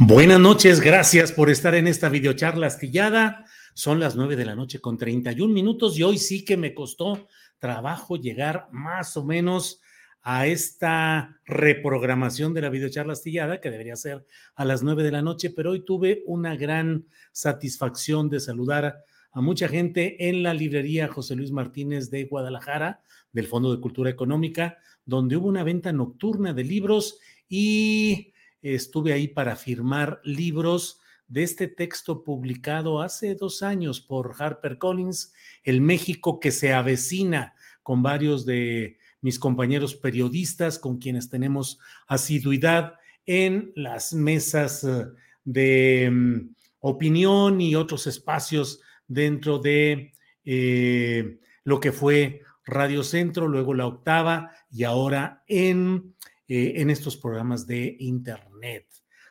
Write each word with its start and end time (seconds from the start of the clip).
Buenas 0.00 0.38
noches, 0.38 0.80
gracias 0.80 1.32
por 1.32 1.50
estar 1.50 1.74
en 1.74 1.88
esta 1.88 2.08
videocharla 2.08 2.68
astillada. 2.68 3.44
Son 3.74 3.98
las 3.98 4.14
9 4.14 4.36
de 4.36 4.44
la 4.44 4.54
noche 4.54 4.78
con 4.78 4.96
31 4.96 5.52
minutos 5.52 5.98
y 5.98 6.04
hoy 6.04 6.18
sí 6.18 6.44
que 6.44 6.56
me 6.56 6.72
costó 6.72 7.26
trabajo 7.58 8.16
llegar 8.16 8.68
más 8.70 9.16
o 9.16 9.24
menos 9.24 9.80
a 10.22 10.46
esta 10.46 11.40
reprogramación 11.44 12.54
de 12.54 12.60
la 12.60 12.70
videocharla 12.70 13.14
astillada, 13.14 13.60
que 13.60 13.72
debería 13.72 13.96
ser 13.96 14.24
a 14.54 14.64
las 14.64 14.84
9 14.84 15.02
de 15.02 15.10
la 15.10 15.20
noche, 15.20 15.50
pero 15.50 15.72
hoy 15.72 15.84
tuve 15.84 16.22
una 16.26 16.54
gran 16.54 17.06
satisfacción 17.32 18.28
de 18.30 18.38
saludar 18.38 19.02
a 19.32 19.40
mucha 19.40 19.66
gente 19.66 20.28
en 20.28 20.44
la 20.44 20.54
librería 20.54 21.08
José 21.08 21.34
Luis 21.34 21.50
Martínez 21.50 22.08
de 22.08 22.22
Guadalajara, 22.26 23.00
del 23.32 23.48
Fondo 23.48 23.74
de 23.74 23.80
Cultura 23.80 24.10
Económica, 24.10 24.78
donde 25.04 25.36
hubo 25.36 25.48
una 25.48 25.64
venta 25.64 25.92
nocturna 25.92 26.52
de 26.52 26.62
libros 26.62 27.18
y 27.48 28.32
estuve 28.62 29.12
ahí 29.12 29.28
para 29.28 29.56
firmar 29.56 30.20
libros 30.24 31.00
de 31.26 31.42
este 31.42 31.68
texto 31.68 32.24
publicado 32.24 33.02
hace 33.02 33.34
dos 33.34 33.62
años 33.62 34.00
por 34.00 34.34
HarperCollins, 34.38 35.32
El 35.62 35.80
México 35.80 36.40
que 36.40 36.50
se 36.50 36.72
avecina, 36.72 37.54
con 37.82 38.02
varios 38.02 38.44
de 38.44 38.98
mis 39.20 39.38
compañeros 39.38 39.94
periodistas 39.94 40.78
con 40.78 40.98
quienes 40.98 41.28
tenemos 41.28 41.78
asiduidad 42.06 42.94
en 43.26 43.72
las 43.74 44.12
mesas 44.12 44.84
eh, 44.84 45.06
de 45.44 46.10
mm, 46.10 46.54
opinión 46.80 47.60
y 47.60 47.74
otros 47.74 48.06
espacios 48.06 48.80
dentro 49.06 49.58
de 49.58 50.12
eh, 50.44 51.38
lo 51.64 51.80
que 51.80 51.92
fue 51.92 52.42
Radio 52.64 53.02
Centro, 53.02 53.48
luego 53.48 53.74
la 53.74 53.86
octava 53.86 54.52
y 54.70 54.84
ahora 54.84 55.42
en, 55.46 56.14
eh, 56.48 56.74
en 56.76 56.90
estos 56.90 57.16
programas 57.16 57.66
de 57.66 57.96
Internet. 58.00 58.86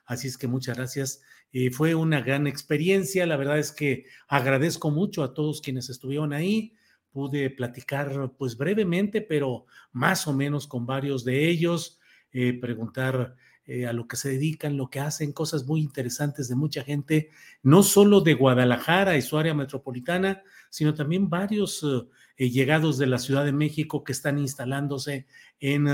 Así 0.05 0.27
es 0.27 0.37
que 0.37 0.47
muchas 0.47 0.77
gracias. 0.77 1.21
fue 1.71 1.95
una 1.95 2.21
gran 2.21 2.47
experiencia. 2.47 3.25
La 3.25 3.35
verdad 3.35 3.59
es 3.59 3.71
que 3.71 4.05
agradezco 4.27 4.91
mucho 4.91 5.23
a 5.23 5.33
todos 5.33 5.59
quienes 5.61 5.89
estuvieron 5.89 6.31
ahí 6.31 6.73
pude 7.17 7.49
platicar 7.49 8.31
pues 8.37 8.55
brevemente, 8.57 9.21
pero 9.21 9.65
más 9.91 10.27
o 10.27 10.33
menos 10.33 10.67
con 10.67 10.85
varios 10.85 11.25
de 11.25 11.49
ellos, 11.49 11.99
eh, 12.31 12.53
preguntar 12.53 13.35
eh, 13.65 13.87
a 13.87 13.93
lo 13.93 14.07
que 14.07 14.17
se 14.17 14.29
dedican, 14.29 14.77
lo 14.77 14.91
que 14.91 14.99
hacen, 14.99 15.33
cosas 15.33 15.65
muy 15.65 15.81
interesantes 15.81 16.47
de 16.47 16.55
mucha 16.55 16.83
gente, 16.83 17.31
no 17.63 17.81
solo 17.81 18.21
de 18.21 18.35
Guadalajara 18.35 19.17
y 19.17 19.23
su 19.23 19.35
área 19.35 19.55
metropolitana, 19.55 20.43
sino 20.69 20.93
también 20.93 21.27
varios 21.27 21.83
eh, 22.37 22.49
llegados 22.51 22.99
de 22.99 23.07
la 23.07 23.17
Ciudad 23.17 23.45
de 23.45 23.51
México 23.51 24.03
que 24.03 24.11
están 24.11 24.37
instalándose 24.37 25.25
en 25.59 25.87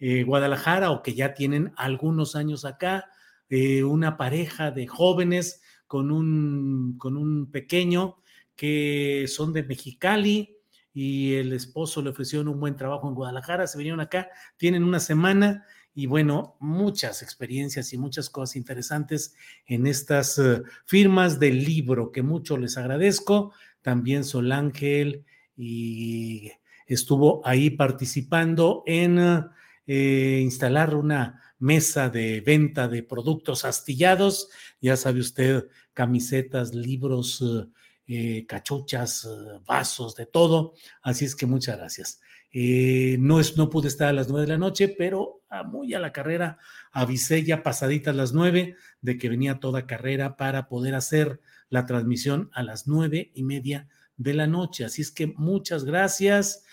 ah, 0.00 0.24
Guadalajara 0.24 0.90
o 0.90 1.02
que 1.02 1.14
ya 1.14 1.34
tienen 1.34 1.72
algunos 1.76 2.36
años 2.36 2.64
acá, 2.64 3.10
una 3.84 4.18
pareja 4.18 4.70
de 4.70 4.86
jóvenes 4.86 5.62
con 5.86 6.10
un, 6.10 6.98
con 6.98 7.16
un 7.16 7.50
pequeño 7.50 8.18
que 8.54 9.24
son 9.26 9.54
de 9.54 9.62
Mexicali 9.62 10.58
y 10.92 11.34
el 11.34 11.52
esposo 11.52 12.02
le 12.02 12.10
ofreció 12.10 12.40
un 12.42 12.58
buen 12.60 12.76
trabajo 12.76 13.08
en 13.08 13.14
Guadalajara, 13.14 13.66
se 13.66 13.78
vinieron 13.78 14.00
acá, 14.00 14.28
tienen 14.56 14.82
una 14.84 15.00
semana 15.00 15.64
y 15.94 16.06
bueno, 16.06 16.56
muchas 16.60 17.22
experiencias 17.22 17.92
y 17.92 17.98
muchas 17.98 18.30
cosas 18.30 18.56
interesantes 18.56 19.34
en 19.66 19.86
estas 19.86 20.38
eh, 20.38 20.62
firmas 20.84 21.40
del 21.40 21.64
libro, 21.64 22.12
que 22.12 22.22
mucho 22.22 22.56
les 22.56 22.76
agradezco. 22.76 23.52
También 23.82 24.24
Sol 24.24 24.52
Ángel 24.52 25.24
y 25.56 26.52
estuvo 26.86 27.44
ahí 27.44 27.70
participando 27.70 28.82
en 28.86 29.18
eh, 29.90 30.40
instalar 30.42 30.94
una 30.94 31.40
mesa 31.58 32.10
de 32.10 32.42
venta 32.42 32.88
de 32.88 33.02
productos 33.02 33.64
astillados, 33.64 34.50
ya 34.82 34.98
sabe 34.98 35.20
usted, 35.20 35.66
camisetas, 35.94 36.74
libros, 36.74 37.42
eh, 38.06 38.44
cachuchas, 38.46 39.26
vasos, 39.66 40.14
de 40.14 40.26
todo. 40.26 40.74
Así 41.00 41.24
es 41.24 41.34
que 41.34 41.46
muchas 41.46 41.78
gracias. 41.78 42.20
Eh, 42.52 43.16
no, 43.18 43.40
es, 43.40 43.56
no 43.56 43.70
pude 43.70 43.88
estar 43.88 44.08
a 44.08 44.12
las 44.12 44.28
nueve 44.28 44.46
de 44.46 44.52
la 44.52 44.58
noche, 44.58 44.88
pero 44.88 45.42
muy 45.66 45.94
a 45.94 46.00
la 46.00 46.12
carrera 46.12 46.58
avisé 46.92 47.42
ya 47.42 47.62
pasaditas 47.62 48.14
las 48.14 48.34
nueve 48.34 48.76
de 49.00 49.16
que 49.16 49.30
venía 49.30 49.58
toda 49.58 49.86
carrera 49.86 50.36
para 50.36 50.68
poder 50.68 50.94
hacer 50.94 51.40
la 51.70 51.86
transmisión 51.86 52.50
a 52.52 52.62
las 52.62 52.86
nueve 52.86 53.30
y 53.34 53.42
media 53.42 53.88
de 54.18 54.34
la 54.34 54.46
noche. 54.46 54.84
Así 54.84 55.00
es 55.00 55.10
que 55.10 55.28
muchas 55.28 55.84
gracias. 55.84 56.64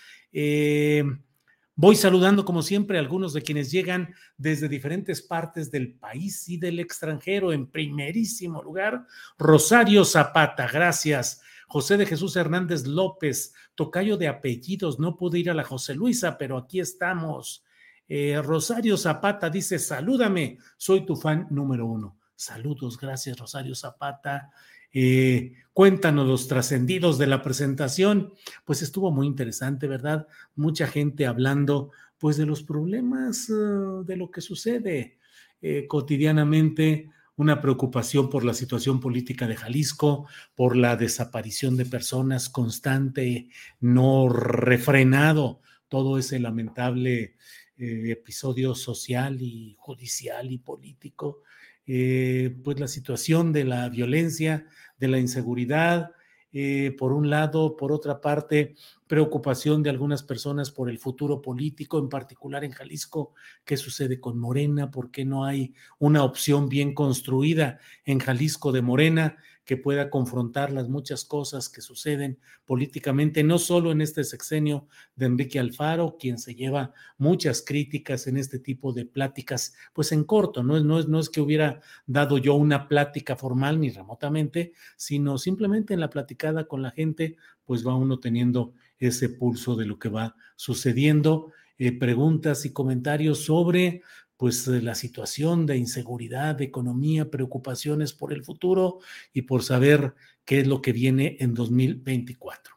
Voy 1.78 1.94
saludando, 1.94 2.46
como 2.46 2.62
siempre, 2.62 2.96
a 2.96 3.00
algunos 3.00 3.34
de 3.34 3.42
quienes 3.42 3.70
llegan 3.70 4.14
desde 4.38 4.66
diferentes 4.66 5.20
partes 5.20 5.70
del 5.70 5.92
país 5.92 6.48
y 6.48 6.56
del 6.56 6.80
extranjero. 6.80 7.52
En 7.52 7.66
primerísimo 7.66 8.62
lugar, 8.62 9.06
Rosario 9.38 10.06
Zapata, 10.06 10.66
gracias. 10.72 11.42
José 11.68 11.98
de 11.98 12.06
Jesús 12.06 12.34
Hernández 12.36 12.86
López, 12.86 13.52
tocayo 13.74 14.16
de 14.16 14.26
apellidos, 14.26 14.98
no 14.98 15.18
pude 15.18 15.38
ir 15.38 15.50
a 15.50 15.54
la 15.54 15.64
José 15.64 15.94
Luisa, 15.94 16.38
pero 16.38 16.56
aquí 16.56 16.80
estamos. 16.80 17.62
Eh, 18.08 18.40
Rosario 18.42 18.96
Zapata 18.96 19.50
dice, 19.50 19.78
salúdame, 19.78 20.56
soy 20.78 21.04
tu 21.04 21.14
fan 21.14 21.46
número 21.50 21.84
uno. 21.84 22.16
Saludos, 22.34 22.98
gracias 22.98 23.38
Rosario 23.38 23.74
Zapata. 23.74 24.50
Eh, 24.98 25.52
cuéntanos 25.74 26.26
los 26.26 26.48
trascendidos 26.48 27.18
de 27.18 27.26
la 27.26 27.42
presentación. 27.42 28.32
Pues 28.64 28.80
estuvo 28.80 29.10
muy 29.10 29.26
interesante, 29.26 29.86
¿verdad? 29.86 30.26
Mucha 30.54 30.86
gente 30.86 31.26
hablando 31.26 31.90
pues 32.16 32.38
de 32.38 32.46
los 32.46 32.62
problemas 32.62 33.50
uh, 33.50 34.04
de 34.06 34.16
lo 34.16 34.30
que 34.30 34.40
sucede 34.40 35.18
eh, 35.60 35.86
cotidianamente, 35.86 37.10
una 37.36 37.60
preocupación 37.60 38.30
por 38.30 38.42
la 38.42 38.54
situación 38.54 38.98
política 38.98 39.46
de 39.46 39.56
Jalisco, 39.56 40.26
por 40.54 40.78
la 40.78 40.96
desaparición 40.96 41.76
de 41.76 41.84
personas 41.84 42.48
constante, 42.48 43.50
no 43.80 44.30
refrenado, 44.30 45.60
todo 45.88 46.16
ese 46.16 46.38
lamentable 46.38 47.36
eh, 47.76 48.12
episodio 48.12 48.74
social 48.74 49.42
y 49.42 49.76
judicial 49.78 50.50
y 50.50 50.56
político 50.56 51.42
eh, 51.86 52.56
pues 52.64 52.80
la 52.80 52.88
situación 52.88 53.52
de 53.52 53.64
la 53.64 53.88
violencia, 53.88 54.66
de 54.98 55.08
la 55.08 55.18
inseguridad, 55.18 56.10
eh, 56.52 56.94
por 56.98 57.12
un 57.12 57.28
lado, 57.28 57.76
por 57.76 57.92
otra 57.92 58.20
parte, 58.20 58.76
preocupación 59.06 59.82
de 59.82 59.90
algunas 59.90 60.22
personas 60.22 60.70
por 60.70 60.88
el 60.88 60.98
futuro 60.98 61.42
político, 61.42 61.98
en 61.98 62.08
particular 62.08 62.64
en 62.64 62.72
Jalisco, 62.72 63.34
qué 63.64 63.76
sucede 63.76 64.20
con 64.20 64.38
Morena, 64.38 64.90
por 64.90 65.10
qué 65.10 65.24
no 65.24 65.44
hay 65.44 65.74
una 65.98 66.24
opción 66.24 66.68
bien 66.68 66.94
construida 66.94 67.78
en 68.04 68.20
Jalisco 68.20 68.72
de 68.72 68.82
Morena 68.82 69.36
que 69.66 69.76
pueda 69.76 70.08
confrontar 70.08 70.72
las 70.72 70.88
muchas 70.88 71.24
cosas 71.24 71.68
que 71.68 71.80
suceden 71.80 72.38
políticamente, 72.64 73.42
no 73.42 73.58
solo 73.58 73.90
en 73.90 74.00
este 74.00 74.22
sexenio 74.22 74.86
de 75.16 75.26
Enrique 75.26 75.58
Alfaro, 75.58 76.16
quien 76.18 76.38
se 76.38 76.54
lleva 76.54 76.94
muchas 77.18 77.62
críticas 77.62 78.28
en 78.28 78.36
este 78.36 78.60
tipo 78.60 78.92
de 78.92 79.04
pláticas, 79.04 79.74
pues 79.92 80.12
en 80.12 80.22
corto, 80.22 80.62
no 80.62 80.76
es, 80.76 80.84
no 80.84 81.00
es, 81.00 81.08
no 81.08 81.18
es 81.18 81.28
que 81.28 81.40
hubiera 81.40 81.80
dado 82.06 82.38
yo 82.38 82.54
una 82.54 82.86
plática 82.86 83.34
formal 83.34 83.80
ni 83.80 83.90
remotamente, 83.90 84.72
sino 84.96 85.36
simplemente 85.36 85.92
en 85.94 86.00
la 86.00 86.10
platicada 86.10 86.68
con 86.68 86.80
la 86.80 86.92
gente, 86.92 87.36
pues 87.64 87.84
va 87.84 87.96
uno 87.96 88.20
teniendo 88.20 88.72
ese 88.98 89.28
pulso 89.28 89.74
de 89.74 89.86
lo 89.86 89.98
que 89.98 90.08
va 90.08 90.36
sucediendo. 90.54 91.52
Eh, 91.78 91.92
preguntas 91.92 92.64
y 92.64 92.72
comentarios 92.72 93.44
sobre 93.44 94.02
pues 94.36 94.66
la 94.66 94.94
situación 94.94 95.64
de 95.66 95.78
inseguridad, 95.78 96.56
de 96.56 96.64
economía, 96.64 97.30
preocupaciones 97.30 98.12
por 98.12 98.32
el 98.32 98.44
futuro 98.44 98.98
y 99.32 99.42
por 99.42 99.62
saber 99.62 100.14
qué 100.44 100.60
es 100.60 100.66
lo 100.66 100.82
que 100.82 100.92
viene 100.92 101.36
en 101.40 101.54
2024. 101.54 102.74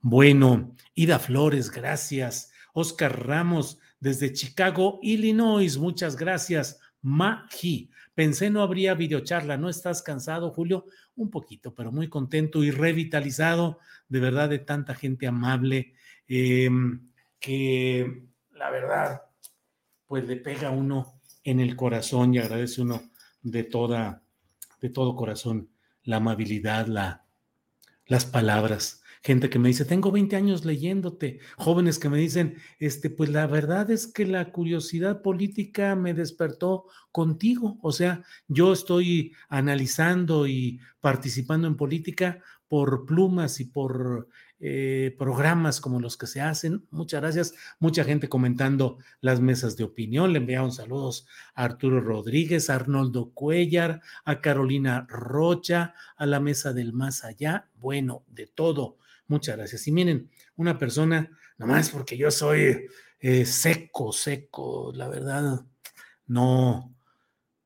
Bueno, 0.00 0.76
Ida 0.94 1.18
Flores, 1.18 1.70
gracias. 1.70 2.52
Oscar 2.72 3.26
Ramos, 3.26 3.78
desde 3.98 4.32
Chicago, 4.32 5.00
Illinois, 5.02 5.76
muchas 5.78 6.16
gracias. 6.16 6.78
Maji, 7.02 7.90
pensé 8.14 8.50
no 8.50 8.62
habría 8.62 8.94
videocharla, 8.94 9.56
¿no 9.56 9.68
estás 9.68 10.02
cansado, 10.02 10.50
Julio? 10.50 10.86
Un 11.16 11.30
poquito, 11.30 11.74
pero 11.74 11.90
muy 11.90 12.08
contento 12.08 12.62
y 12.62 12.70
revitalizado, 12.70 13.78
de 14.08 14.20
verdad, 14.20 14.48
de 14.48 14.60
tanta 14.60 14.94
gente 14.94 15.26
amable, 15.26 15.94
em, 16.28 17.10
que 17.38 18.29
la 18.60 18.70
verdad 18.70 19.22
pues 20.06 20.26
le 20.26 20.36
pega 20.36 20.70
uno 20.70 21.20
en 21.44 21.60
el 21.60 21.76
corazón 21.76 22.34
y 22.34 22.38
agradece 22.38 22.82
uno 22.82 23.00
de 23.42 23.64
toda, 23.64 24.22
de 24.80 24.90
todo 24.90 25.16
corazón 25.16 25.70
la 26.02 26.16
amabilidad, 26.16 26.86
la, 26.86 27.24
las 28.06 28.26
palabras. 28.26 29.02
Gente 29.22 29.48
que 29.48 29.58
me 29.58 29.68
dice, 29.68 29.84
tengo 29.84 30.10
20 30.10 30.34
años 30.34 30.64
leyéndote. 30.64 31.38
Jóvenes 31.56 31.98
que 31.98 32.08
me 32.08 32.18
dicen, 32.18 32.56
este, 32.78 33.08
pues 33.08 33.30
la 33.30 33.46
verdad 33.46 33.90
es 33.90 34.06
que 34.06 34.26
la 34.26 34.50
curiosidad 34.50 35.22
política 35.22 35.94
me 35.94 36.12
despertó 36.12 36.86
contigo. 37.12 37.78
O 37.82 37.92
sea, 37.92 38.24
yo 38.48 38.72
estoy 38.72 39.32
analizando 39.48 40.46
y 40.46 40.80
participando 41.00 41.68
en 41.68 41.76
política 41.76 42.42
por 42.66 43.06
plumas 43.06 43.60
y 43.60 43.66
por 43.66 44.28
eh, 44.62 45.16
programas 45.18 45.80
como 45.80 46.00
los 46.00 46.18
que 46.18 46.26
se 46.26 46.42
hacen. 46.42 46.86
Muchas 46.90 47.22
gracias. 47.22 47.54
Mucha 47.78 48.04
gente 48.04 48.28
comentando 48.28 48.98
las 49.22 49.40
mesas 49.40 49.76
de 49.78 49.84
opinión. 49.84 50.32
Le 50.32 50.38
enviaron 50.38 50.70
saludos 50.70 51.26
a 51.54 51.64
Arturo 51.64 52.00
Rodríguez, 52.00 52.68
a 52.68 52.74
Arnoldo 52.74 53.30
Cuellar, 53.30 54.02
a 54.24 54.42
Carolina 54.42 55.06
Rocha, 55.08 55.94
a 56.16 56.26
la 56.26 56.40
mesa 56.40 56.74
del 56.74 56.92
más 56.92 57.24
allá. 57.24 57.68
Bueno, 57.76 58.24
de 58.28 58.46
todo. 58.46 58.98
Muchas 59.28 59.56
gracias. 59.56 59.88
Y 59.88 59.92
miren, 59.92 60.28
una 60.56 60.76
persona, 60.76 61.30
nomás 61.56 61.88
porque 61.88 62.18
yo 62.18 62.30
soy 62.30 62.86
eh, 63.18 63.46
seco, 63.46 64.12
seco, 64.12 64.92
la 64.94 65.08
verdad, 65.08 65.64
no, 66.26 66.94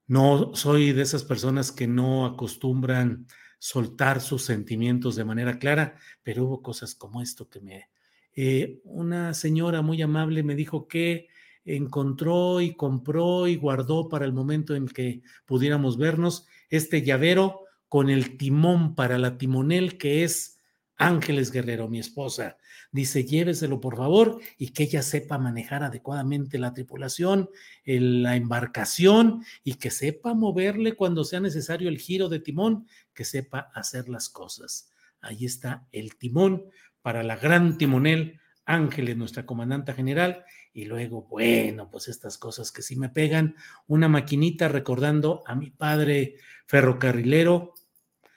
no 0.07 0.55
soy 0.55 0.93
de 0.93 1.03
esas 1.03 1.25
personas 1.25 1.73
que 1.73 1.87
no 1.87 2.27
acostumbran 2.27 3.27
soltar 3.65 4.21
sus 4.21 4.45
sentimientos 4.45 5.17
de 5.17 5.25
manera 5.25 5.59
clara, 5.59 5.97
pero 6.23 6.45
hubo 6.45 6.61
cosas 6.61 6.95
como 6.95 7.23
esto 7.23 7.49
que 7.49 7.61
me... 7.61 7.89
Eh, 8.37 8.83
una 8.85 9.33
señora 9.33 9.81
muy 9.81 10.03
amable 10.03 10.43
me 10.43 10.55
dijo 10.55 10.87
que 10.87 11.29
encontró 11.65 12.61
y 12.61 12.75
compró 12.75 13.49
y 13.49 13.57
guardó 13.57 14.11
para 14.11 14.27
el 14.27 14.35
momento 14.35 14.75
en 14.75 14.87
que 14.87 15.23
pudiéramos 15.47 15.97
vernos 15.97 16.47
este 16.69 17.01
llavero 17.01 17.63
con 17.89 18.11
el 18.11 18.37
timón 18.37 18.95
para 18.95 19.17
la 19.17 19.39
timonel 19.39 19.97
que 19.97 20.25
es 20.25 20.59
Ángeles 20.97 21.51
Guerrero, 21.51 21.89
mi 21.89 22.01
esposa, 22.01 22.59
dice, 22.95 23.25
lléveselo 23.25 23.81
por 23.81 23.97
favor 23.97 24.41
y 24.57 24.69
que 24.69 24.85
ella 24.85 25.03
sepa 25.03 25.37
manejar 25.37 25.83
adecuadamente 25.83 26.59
la 26.59 26.73
tripulación, 26.73 27.51
la 27.85 28.37
embarcación 28.37 29.45
y 29.65 29.75
que 29.75 29.91
sepa 29.91 30.33
moverle 30.33 30.95
cuando 30.95 31.25
sea 31.25 31.41
necesario 31.41 31.89
el 31.89 31.99
giro 31.99 32.29
de 32.29 32.39
timón, 32.39 32.87
que 33.13 33.25
sepa 33.25 33.69
hacer 33.75 34.09
las 34.09 34.29
cosas. 34.29 34.91
Ahí 35.21 35.45
está 35.45 35.89
el 35.91 36.15
timón 36.15 36.67
para 37.03 37.25
la 37.25 37.35
gran 37.35 37.79
timonel 37.79 38.41
Ángeles, 38.65 39.17
nuestra 39.17 39.45
comandanta 39.45 39.93
general, 39.93 40.45
y 40.73 40.85
luego, 40.85 41.23
bueno, 41.23 41.91
pues 41.91 42.07
estas 42.09 42.39
cosas 42.39 42.71
que 42.71 42.81
sí 42.81 42.97
me 42.97 43.09
pegan, 43.09 43.57
una 43.89 44.09
maquinita 44.09 44.69
recordando 44.69 45.43
a 45.47 45.55
mi 45.57 45.71
padre 45.71 46.37
ferrocarrilero. 46.67 47.75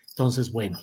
Entonces, 0.09 0.51
bueno, 0.51 0.79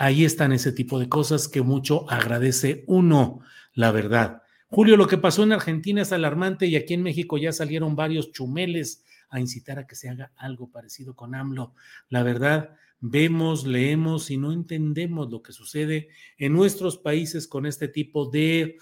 Ahí 0.00 0.24
están 0.24 0.52
ese 0.52 0.70
tipo 0.70 1.00
de 1.00 1.08
cosas 1.08 1.48
que 1.48 1.60
mucho 1.60 2.08
agradece 2.08 2.84
uno, 2.86 3.40
la 3.74 3.90
verdad. 3.90 4.42
Julio, 4.68 4.96
lo 4.96 5.08
que 5.08 5.18
pasó 5.18 5.42
en 5.42 5.50
Argentina 5.50 6.02
es 6.02 6.12
alarmante 6.12 6.66
y 6.66 6.76
aquí 6.76 6.94
en 6.94 7.02
México 7.02 7.36
ya 7.36 7.50
salieron 7.50 7.96
varios 7.96 8.30
chumeles 8.30 9.04
a 9.28 9.40
incitar 9.40 9.80
a 9.80 9.88
que 9.88 9.96
se 9.96 10.08
haga 10.08 10.30
algo 10.36 10.70
parecido 10.70 11.16
con 11.16 11.34
AMLO. 11.34 11.74
La 12.10 12.22
verdad, 12.22 12.76
vemos, 13.00 13.66
leemos 13.66 14.30
y 14.30 14.36
no 14.36 14.52
entendemos 14.52 15.32
lo 15.32 15.42
que 15.42 15.52
sucede 15.52 16.10
en 16.36 16.52
nuestros 16.52 16.96
países 16.96 17.48
con 17.48 17.66
este 17.66 17.88
tipo 17.88 18.30
de 18.30 18.76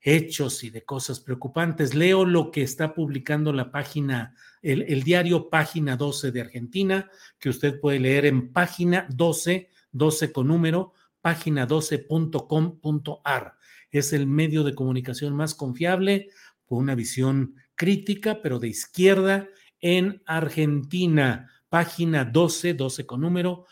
hechos 0.00 0.64
y 0.64 0.70
de 0.70 0.84
cosas 0.84 1.20
preocupantes. 1.20 1.94
Leo 1.94 2.24
lo 2.24 2.50
que 2.50 2.62
está 2.62 2.94
publicando 2.94 3.52
la 3.52 3.70
página, 3.70 4.34
el, 4.60 4.82
el 4.88 5.04
diario 5.04 5.50
Página 5.50 5.96
12 5.96 6.32
de 6.32 6.40
Argentina, 6.40 7.08
que 7.38 7.48
usted 7.48 7.78
puede 7.78 8.00
leer 8.00 8.26
en 8.26 8.52
página 8.52 9.06
12 9.10 9.70
12 9.98 10.32
con 10.32 10.48
número, 10.48 10.94
página 11.20 11.66
12.com.ar. 11.66 13.54
Es 13.90 14.12
el 14.12 14.26
medio 14.26 14.64
de 14.64 14.74
comunicación 14.74 15.34
más 15.34 15.54
confiable, 15.54 16.28
con 16.64 16.78
una 16.78 16.94
visión 16.94 17.56
crítica, 17.74 18.40
pero 18.42 18.58
de 18.58 18.68
izquierda, 18.68 19.48
en 19.80 20.22
Argentina. 20.26 21.50
Página 21.68 22.24
12, 22.24 22.72
12 22.74 23.04
con 23.04 23.20
número, 23.20 23.66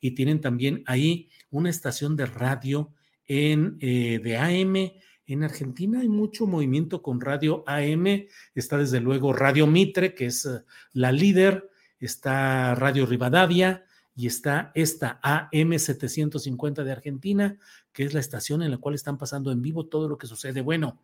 y 0.00 0.10
tienen 0.12 0.40
también 0.40 0.82
ahí 0.86 1.28
una 1.50 1.70
estación 1.70 2.16
de 2.16 2.26
radio 2.26 2.92
en, 3.26 3.76
eh, 3.80 4.20
de 4.22 4.36
AM. 4.36 4.92
En 5.26 5.42
Argentina 5.42 6.00
hay 6.00 6.08
mucho 6.08 6.46
movimiento 6.46 7.02
con 7.02 7.20
radio 7.20 7.64
AM. 7.66 8.26
Está 8.54 8.78
desde 8.78 9.00
luego 9.00 9.32
Radio 9.32 9.66
Mitre, 9.66 10.14
que 10.14 10.26
es 10.26 10.46
eh, 10.46 10.60
la 10.92 11.12
líder. 11.12 11.70
Está 11.98 12.74
Radio 12.74 13.06
Rivadavia, 13.06 13.84
y 14.16 14.26
está 14.26 14.70
esta 14.74 15.20
AM750 15.22 16.84
de 16.84 16.92
Argentina, 16.92 17.58
que 17.92 18.04
es 18.04 18.14
la 18.14 18.20
estación 18.20 18.62
en 18.62 18.70
la 18.70 18.78
cual 18.78 18.94
están 18.94 19.18
pasando 19.18 19.50
en 19.50 19.60
vivo 19.60 19.86
todo 19.86 20.08
lo 20.08 20.18
que 20.18 20.26
sucede. 20.26 20.60
Bueno, 20.60 21.00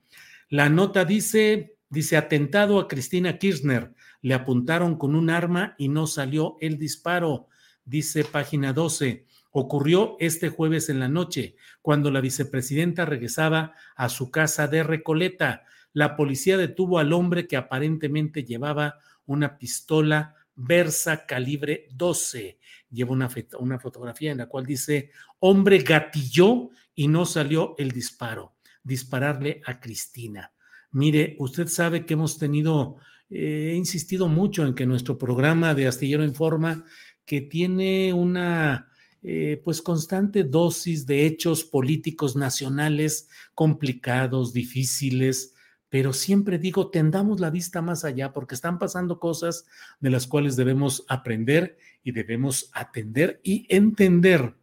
la 0.48 0.68
nota 0.68 1.04
dice, 1.04 1.76
dice 1.88 2.16
atentado 2.16 2.78
a 2.78 2.86
Cristina 2.86 3.38
Kirchner, 3.38 3.94
le 4.22 4.34
apuntaron 4.34 4.96
con 4.96 5.14
un 5.14 5.30
arma 5.30 5.74
y 5.76 5.88
no 5.88 6.06
salió 6.06 6.56
el 6.60 6.78
disparo, 6.78 7.48
dice 7.84 8.24
página 8.24 8.72
12. 8.72 9.26
Ocurrió 9.52 10.16
este 10.20 10.48
jueves 10.48 10.88
en 10.88 11.00
la 11.00 11.08
noche, 11.08 11.56
cuando 11.82 12.12
la 12.12 12.20
vicepresidenta 12.20 13.04
regresaba 13.04 13.74
a 13.96 14.08
su 14.08 14.30
casa 14.30 14.68
de 14.68 14.84
Recoleta. 14.84 15.64
La 15.92 16.14
policía 16.14 16.56
detuvo 16.56 17.00
al 17.00 17.12
hombre 17.12 17.48
que 17.48 17.56
aparentemente 17.56 18.44
llevaba 18.44 19.00
una 19.26 19.58
pistola 19.58 20.36
Versa 20.62 21.24
calibre 21.24 21.88
12 21.92 22.58
lleva 22.90 23.12
una, 23.12 23.30
una 23.58 23.78
fotografía 23.78 24.32
en 24.32 24.38
la 24.38 24.46
cual 24.46 24.66
dice, 24.66 25.10
hombre 25.38 25.78
gatilló 25.78 26.70
y 26.94 27.08
no 27.08 27.24
salió 27.24 27.74
el 27.78 27.90
disparo, 27.90 28.54
dispararle 28.82 29.62
a 29.64 29.80
Cristina. 29.80 30.52
Mire, 30.92 31.36
usted 31.38 31.68
sabe 31.68 32.04
que 32.04 32.14
hemos 32.14 32.38
tenido, 32.38 32.96
eh, 33.28 33.70
he 33.72 33.76
insistido 33.76 34.28
mucho 34.28 34.66
en 34.66 34.74
que 34.74 34.86
nuestro 34.86 35.16
programa 35.16 35.74
de 35.74 35.86
Astillero 35.86 36.24
Informa, 36.24 36.84
que 37.24 37.40
tiene 37.40 38.12
una 38.12 38.88
eh, 39.22 39.60
pues 39.62 39.82
constante 39.82 40.44
dosis 40.44 41.06
de 41.06 41.26
hechos 41.26 41.62
políticos 41.62 42.36
nacionales 42.36 43.28
complicados, 43.54 44.52
difíciles, 44.52 45.54
pero 45.90 46.12
siempre 46.12 46.58
digo, 46.58 46.88
tendamos 46.88 47.40
la 47.40 47.50
vista 47.50 47.82
más 47.82 48.04
allá 48.04 48.32
porque 48.32 48.54
están 48.54 48.78
pasando 48.78 49.18
cosas 49.18 49.66
de 49.98 50.10
las 50.10 50.28
cuales 50.28 50.56
debemos 50.56 51.04
aprender 51.08 51.76
y 52.04 52.12
debemos 52.12 52.70
atender 52.72 53.40
y 53.42 53.66
entender. 53.68 54.54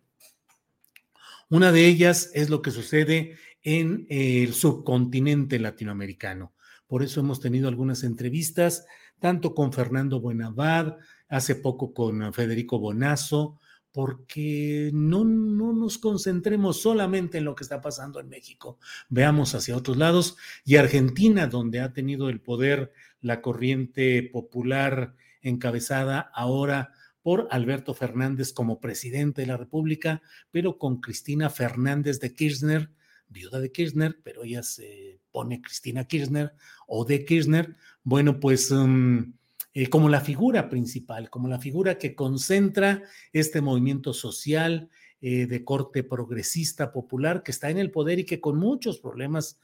Una 1.50 1.72
de 1.72 1.86
ellas 1.86 2.32
es 2.34 2.50
lo 2.50 2.62
que 2.62 2.72
sucede 2.72 3.38
en 3.62 4.08
el 4.10 4.54
subcontinente 4.54 5.60
latinoamericano. 5.60 6.54
Por 6.88 7.04
eso 7.04 7.20
hemos 7.20 7.42
tenido 7.42 7.68
algunas 7.68 8.04
entrevistas, 8.04 8.86
tanto 9.20 9.54
con 9.54 9.74
Fernando 9.74 10.22
Buenavad, 10.22 10.96
hace 11.28 11.56
poco 11.56 11.94
con 11.94 12.34
Federico 12.34 12.80
Bonazo, 12.80 13.60
porque 13.98 14.92
no, 14.94 15.26
no 15.26 15.74
nos 15.74 15.98
concentremos 15.98 16.80
solamente 16.80 17.40
en 17.40 17.46
lo 17.46 17.56
que 17.56 17.64
está 17.64 17.82
pasando 17.82 18.20
en 18.20 18.30
México, 18.30 18.78
veamos 19.10 19.56
hacia 19.56 19.76
otros 19.76 19.98
lados 19.98 20.38
y 20.64 20.76
Argentina, 20.76 21.48
donde 21.48 21.80
ha 21.80 21.94
tenido 21.94 22.30
el 22.30 22.40
poder 22.40 22.94
la 23.22 23.42
corriente 23.42 24.22
popular 24.32 25.16
encabezada 25.42 26.20
ahora 26.20 26.94
por 27.24 27.48
Alberto 27.50 27.96
Fernández 27.96 28.54
como 28.54 28.80
presidente 28.80 29.42
de 29.42 29.48
la 29.48 29.58
República, 29.58 30.22
pero 30.52 30.78
con 30.78 31.02
Cristina 31.02 31.50
Fernández 31.50 32.20
de 32.20 32.36
Kirchner, 32.36 32.92
viuda 33.30 33.60
de 33.60 33.72
Kirchner, 33.72 34.20
pero 34.24 34.44
ella 34.44 34.62
se 34.62 35.20
pone 35.32 35.60
Cristina 35.60 36.06
Kirchner 36.06 36.54
o 36.86 37.04
de 37.04 37.26
Kirchner. 37.26 37.76
Bueno, 38.04 38.40
pues 38.40 38.70
um, 38.70 39.34
eh, 39.80 39.90
como 39.90 40.10
la 40.10 40.22
figura 40.22 40.70
principal, 40.70 41.30
como 41.30 41.48
la 41.48 41.60
figura 41.60 42.00
que 42.00 42.16
concentra 42.16 43.04
este 43.32 43.62
movimiento 43.62 44.12
social 44.12 44.90
eh, 45.22 45.46
de 45.46 45.64
corte 45.64 46.04
progresista 46.04 46.92
popular 46.92 47.44
que 47.44 47.52
está 47.52 47.70
en 47.70 47.78
el 47.78 47.92
poder 47.92 48.18
y 48.18 48.26
que 48.26 48.42
con 48.42 48.58
muchos 48.58 48.98
problemas, 48.98 49.60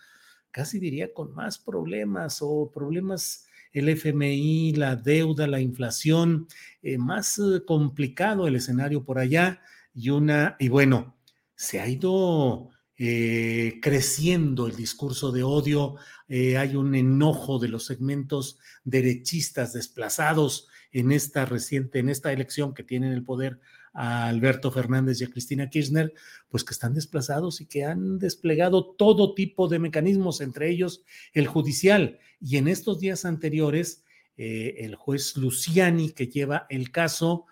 casi 0.52 0.78
diría 0.78 1.12
con 1.16 1.34
más 1.34 1.58
problemas 1.58 2.44
o 2.44 2.70
problemas 2.72 3.48
el 3.72 3.90
FMI, 3.90 4.74
la 4.74 4.96
deuda, 4.96 5.48
la 5.48 5.62
inflación, 5.62 6.48
eh, 6.84 7.00
más 7.00 7.42
complicado 7.66 8.48
el 8.48 8.58
escenario 8.58 9.04
por 9.04 9.18
allá 9.18 9.62
y 9.96 10.12
una, 10.12 10.58
y 10.60 10.70
bueno, 10.70 11.16
se 11.56 11.80
ha 11.80 11.88
ido 11.88 12.70
eh, 12.96 13.80
creciendo 13.82 14.68
el 14.68 14.76
discurso 14.76 15.32
de 15.32 15.42
odio, 15.42 15.96
eh, 16.28 16.58
hay 16.58 16.76
un 16.76 16.94
enojo 16.94 17.58
de 17.58 17.68
los 17.68 17.88
segmentos 17.88 18.60
derechistas 18.84 19.74
desplazados 19.74 20.68
en 20.92 21.12
esta 21.12 21.46
reciente, 21.46 21.98
en 21.98 22.10
esta 22.10 22.32
elección 22.32 22.76
que 22.76 22.84
tienen 22.84 23.12
el 23.12 23.24
poder 23.24 23.60
a 23.94 24.28
Alberto 24.28 24.72
Fernández 24.72 25.22
y 25.22 25.24
a 25.24 25.30
Cristina 25.30 25.72
Kirchner, 25.72 26.14
pues 26.50 26.64
que 26.64 26.74
están 26.74 26.94
desplazados 26.94 27.62
y 27.62 27.66
que 27.66 27.84
han 27.84 28.20
desplegado 28.20 28.86
todo 28.86 29.34
tipo 29.34 29.68
de 29.68 29.80
mecanismos, 29.80 30.40
entre 30.40 30.70
ellos 30.70 31.04
el 31.34 31.48
judicial. 31.48 32.20
Y 32.40 32.58
en 32.58 32.68
estos 32.68 33.00
días 33.00 33.26
anteriores, 33.26 34.04
eh, 34.38 34.76
el 34.80 34.94
juez 34.96 35.36
Luciani, 35.36 36.12
que 36.12 36.28
lleva 36.28 36.68
el 36.70 36.92
caso, 36.92 37.48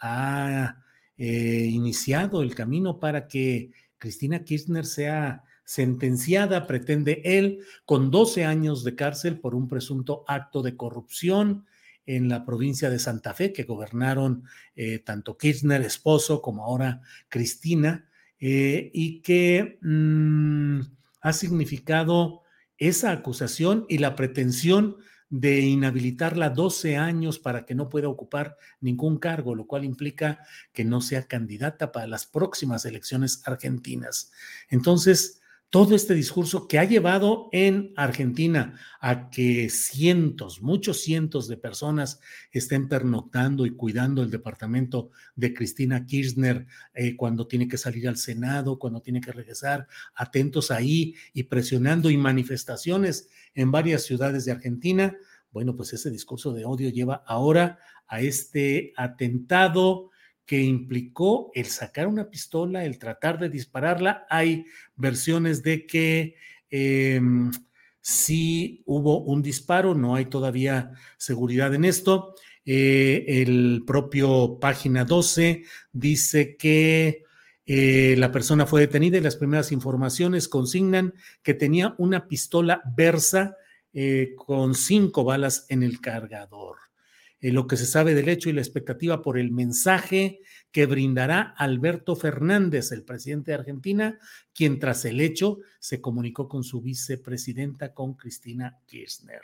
ha 0.00 0.82
iniciado 1.18 2.42
el 2.42 2.54
camino 2.54 2.98
para 2.98 3.28
que 3.28 3.70
Cristina 3.98 4.44
Kirchner 4.44 4.84
sea 4.84 5.44
sentenciada, 5.64 6.66
pretende 6.66 7.22
él, 7.24 7.60
con 7.84 8.10
12 8.10 8.44
años 8.44 8.84
de 8.84 8.94
cárcel 8.94 9.40
por 9.40 9.54
un 9.54 9.68
presunto 9.68 10.24
acto 10.28 10.62
de 10.62 10.76
corrupción 10.76 11.66
en 12.06 12.28
la 12.28 12.44
provincia 12.44 12.88
de 12.88 13.00
Santa 13.00 13.34
Fe, 13.34 13.52
que 13.52 13.64
gobernaron 13.64 14.44
eh, 14.76 15.00
tanto 15.00 15.36
Kirchner, 15.36 15.82
esposo, 15.82 16.40
como 16.40 16.64
ahora 16.64 17.00
Cristina, 17.28 18.08
eh, 18.38 18.90
y 18.94 19.22
que 19.22 19.78
mm, 19.82 20.80
ha 21.20 21.32
significado 21.32 22.42
esa 22.78 23.10
acusación 23.10 23.86
y 23.88 23.98
la 23.98 24.14
pretensión 24.14 24.98
de 25.28 25.60
inhabilitarla 25.60 26.50
12 26.50 26.96
años 26.96 27.38
para 27.38 27.66
que 27.66 27.74
no 27.74 27.88
pueda 27.88 28.08
ocupar 28.08 28.56
ningún 28.80 29.18
cargo, 29.18 29.54
lo 29.54 29.66
cual 29.66 29.84
implica 29.84 30.44
que 30.72 30.84
no 30.84 31.00
sea 31.00 31.26
candidata 31.26 31.92
para 31.92 32.06
las 32.06 32.26
próximas 32.26 32.84
elecciones 32.84 33.42
argentinas. 33.44 34.32
Entonces, 34.68 35.40
todo 35.76 35.94
este 35.94 36.14
discurso 36.14 36.66
que 36.66 36.78
ha 36.78 36.84
llevado 36.84 37.50
en 37.52 37.92
Argentina 37.96 38.80
a 38.98 39.28
que 39.28 39.68
cientos, 39.68 40.62
muchos 40.62 41.02
cientos 41.02 41.48
de 41.48 41.58
personas 41.58 42.18
estén 42.50 42.88
pernoctando 42.88 43.66
y 43.66 43.72
cuidando 43.72 44.22
el 44.22 44.30
departamento 44.30 45.10
de 45.34 45.52
Cristina 45.52 46.06
Kirchner 46.06 46.66
eh, 46.94 47.14
cuando 47.14 47.46
tiene 47.46 47.68
que 47.68 47.76
salir 47.76 48.08
al 48.08 48.16
Senado, 48.16 48.78
cuando 48.78 49.02
tiene 49.02 49.20
que 49.20 49.32
regresar, 49.32 49.86
atentos 50.14 50.70
ahí 50.70 51.14
y 51.34 51.42
presionando 51.42 52.08
y 52.08 52.16
manifestaciones 52.16 53.28
en 53.54 53.70
varias 53.70 54.04
ciudades 54.04 54.46
de 54.46 54.52
Argentina. 54.52 55.14
Bueno, 55.52 55.76
pues 55.76 55.92
ese 55.92 56.10
discurso 56.10 56.54
de 56.54 56.64
odio 56.64 56.88
lleva 56.88 57.22
ahora 57.26 57.78
a 58.06 58.22
este 58.22 58.94
atentado 58.96 60.08
que 60.46 60.62
implicó 60.62 61.50
el 61.54 61.66
sacar 61.66 62.06
una 62.06 62.30
pistola, 62.30 62.84
el 62.84 62.98
tratar 62.98 63.38
de 63.38 63.48
dispararla. 63.48 64.26
Hay 64.30 64.66
versiones 64.94 65.62
de 65.62 65.86
que 65.86 66.36
em, 66.70 67.50
sí 68.00 68.82
hubo 68.86 69.22
un 69.24 69.42
disparo, 69.42 69.94
no 69.94 70.14
hay 70.14 70.26
todavía 70.26 70.92
seguridad 71.18 71.74
en 71.74 71.84
esto. 71.84 72.36
Eh, 72.64 73.24
el 73.42 73.82
propio 73.86 74.58
página 74.60 75.04
12 75.04 75.64
dice 75.92 76.56
que 76.56 77.24
eh, 77.64 78.14
la 78.16 78.30
persona 78.30 78.66
fue 78.66 78.82
detenida 78.82 79.18
y 79.18 79.20
las 79.20 79.36
primeras 79.36 79.72
informaciones 79.72 80.46
consignan 80.46 81.14
que 81.42 81.54
tenía 81.54 81.96
una 81.98 82.28
pistola 82.28 82.80
Versa 82.96 83.56
eh, 83.92 84.34
con 84.36 84.76
cinco 84.76 85.24
balas 85.24 85.66
en 85.68 85.82
el 85.82 86.00
cargador. 86.00 86.85
Eh, 87.40 87.52
lo 87.52 87.66
que 87.66 87.76
se 87.76 87.86
sabe 87.86 88.14
del 88.14 88.28
hecho 88.28 88.48
y 88.48 88.52
la 88.52 88.60
expectativa 88.60 89.22
por 89.22 89.38
el 89.38 89.52
mensaje 89.52 90.40
que 90.72 90.86
brindará 90.86 91.54
Alberto 91.56 92.16
Fernández, 92.16 92.92
el 92.92 93.04
presidente 93.04 93.50
de 93.50 93.58
Argentina, 93.58 94.18
quien 94.54 94.78
tras 94.78 95.04
el 95.04 95.20
hecho 95.20 95.58
se 95.78 96.00
comunicó 96.00 96.48
con 96.48 96.64
su 96.64 96.80
vicepresidenta, 96.80 97.94
con 97.94 98.14
Cristina 98.14 98.78
Kirchner. 98.86 99.42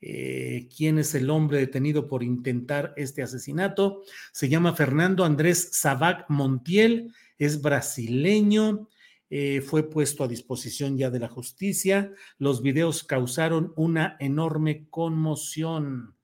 ¿Quién 0.00 0.98
es 0.98 1.16
el 1.16 1.28
hombre 1.28 1.58
detenido 1.58 2.06
por 2.06 2.22
intentar 2.22 2.94
este 2.96 3.20
asesinato? 3.20 4.04
Se 4.32 4.48
llama 4.48 4.72
Fernando 4.76 5.24
Andrés 5.24 5.70
Sabac 5.72 6.26
Montiel 6.28 7.12
es 7.38 7.62
brasileño, 7.62 8.88
eh, 9.30 9.60
fue 9.60 9.88
puesto 9.88 10.24
a 10.24 10.28
disposición 10.28 10.98
ya 10.98 11.10
de 11.10 11.20
la 11.20 11.28
justicia. 11.28 12.12
Los 12.38 12.62
videos 12.62 13.04
causaron 13.04 13.72
una 13.76 14.16
enorme 14.18 14.88
conmoción. 14.90 16.16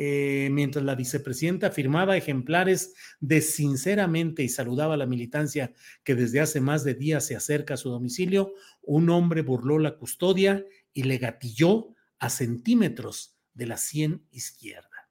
Eh, 0.00 0.48
mientras 0.52 0.84
la 0.84 0.94
vicepresidenta 0.94 1.72
firmaba 1.72 2.16
ejemplares 2.16 2.94
de 3.18 3.40
sinceramente 3.40 4.44
y 4.44 4.48
saludaba 4.48 4.94
a 4.94 4.96
la 4.96 5.06
militancia 5.06 5.72
que 6.04 6.14
desde 6.14 6.38
hace 6.38 6.60
más 6.60 6.84
de 6.84 6.94
días 6.94 7.26
se 7.26 7.34
acerca 7.34 7.74
a 7.74 7.78
su 7.78 7.90
domicilio, 7.90 8.54
un 8.80 9.10
hombre 9.10 9.42
burló 9.42 9.80
la 9.80 9.96
custodia 9.96 10.64
y 10.92 11.02
le 11.02 11.18
gatilló 11.18 11.96
a 12.20 12.30
centímetros 12.30 13.40
de 13.54 13.66
la 13.66 13.76
sien 13.76 14.24
izquierda. 14.30 15.10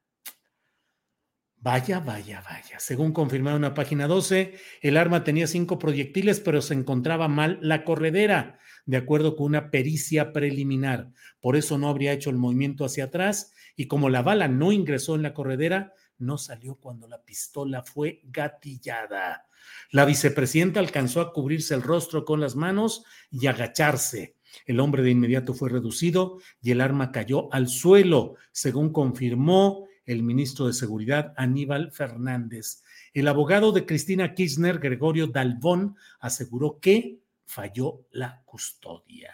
Vaya, 1.58 2.00
vaya, 2.00 2.40
vaya. 2.40 2.80
Según 2.80 3.12
confirmaron 3.12 3.58
en 3.58 3.68
la 3.68 3.74
página 3.74 4.06
12, 4.06 4.54
el 4.80 4.96
arma 4.96 5.22
tenía 5.22 5.46
cinco 5.46 5.78
proyectiles, 5.78 6.40
pero 6.40 6.62
se 6.62 6.72
encontraba 6.72 7.28
mal 7.28 7.58
la 7.60 7.84
corredera, 7.84 8.58
de 8.88 8.96
acuerdo 8.96 9.36
con 9.36 9.44
una 9.48 9.70
pericia 9.70 10.32
preliminar. 10.32 11.12
Por 11.42 11.56
eso 11.56 11.76
no 11.76 11.90
habría 11.90 12.14
hecho 12.14 12.30
el 12.30 12.38
movimiento 12.38 12.86
hacia 12.86 13.04
atrás 13.04 13.52
y 13.76 13.86
como 13.86 14.08
la 14.08 14.22
bala 14.22 14.48
no 14.48 14.72
ingresó 14.72 15.14
en 15.14 15.22
la 15.22 15.34
corredera, 15.34 15.92
no 16.16 16.38
salió 16.38 16.76
cuando 16.76 17.06
la 17.06 17.22
pistola 17.22 17.82
fue 17.82 18.22
gatillada. 18.24 19.44
La 19.90 20.06
vicepresidenta 20.06 20.80
alcanzó 20.80 21.20
a 21.20 21.34
cubrirse 21.34 21.74
el 21.74 21.82
rostro 21.82 22.24
con 22.24 22.40
las 22.40 22.56
manos 22.56 23.04
y 23.30 23.46
agacharse. 23.46 24.36
El 24.64 24.80
hombre 24.80 25.02
de 25.02 25.10
inmediato 25.10 25.52
fue 25.52 25.68
reducido 25.68 26.38
y 26.62 26.70
el 26.70 26.80
arma 26.80 27.12
cayó 27.12 27.52
al 27.52 27.68
suelo, 27.68 28.36
según 28.52 28.90
confirmó 28.90 29.86
el 30.06 30.22
ministro 30.22 30.66
de 30.66 30.72
Seguridad 30.72 31.34
Aníbal 31.36 31.92
Fernández. 31.92 32.82
El 33.12 33.28
abogado 33.28 33.70
de 33.72 33.84
Cristina 33.84 34.32
Kirchner, 34.32 34.78
Gregorio 34.78 35.26
Dalbón, 35.26 35.96
aseguró 36.20 36.78
que 36.80 37.18
falló 37.48 38.06
la 38.12 38.42
custodia. 38.44 39.32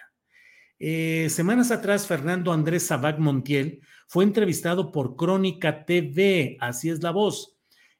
Eh, 0.78 1.28
semanas 1.30 1.70
atrás, 1.72 2.06
Fernando 2.06 2.52
Andrés 2.52 2.86
Sabac 2.86 3.18
Montiel 3.18 3.80
fue 4.06 4.22
entrevistado 4.22 4.92
por 4.92 5.16
Crónica 5.16 5.84
TV, 5.84 6.56
así 6.60 6.90
es 6.90 7.02
la 7.02 7.10
voz, 7.10 7.56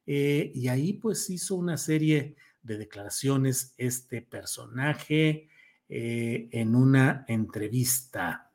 eh, 0.07 0.53
y 0.55 0.69
ahí 0.69 0.95
pues 0.95 1.29
hizo 1.31 1.57
una 1.57 1.77
serie 1.77 2.37
de 2.63 2.79
declaraciones 2.79 3.75
este 3.77 4.23
personaje 4.23 5.49
eh, 5.89 6.49
en 6.53 6.77
una 6.77 7.25
entrevista. 7.27 8.53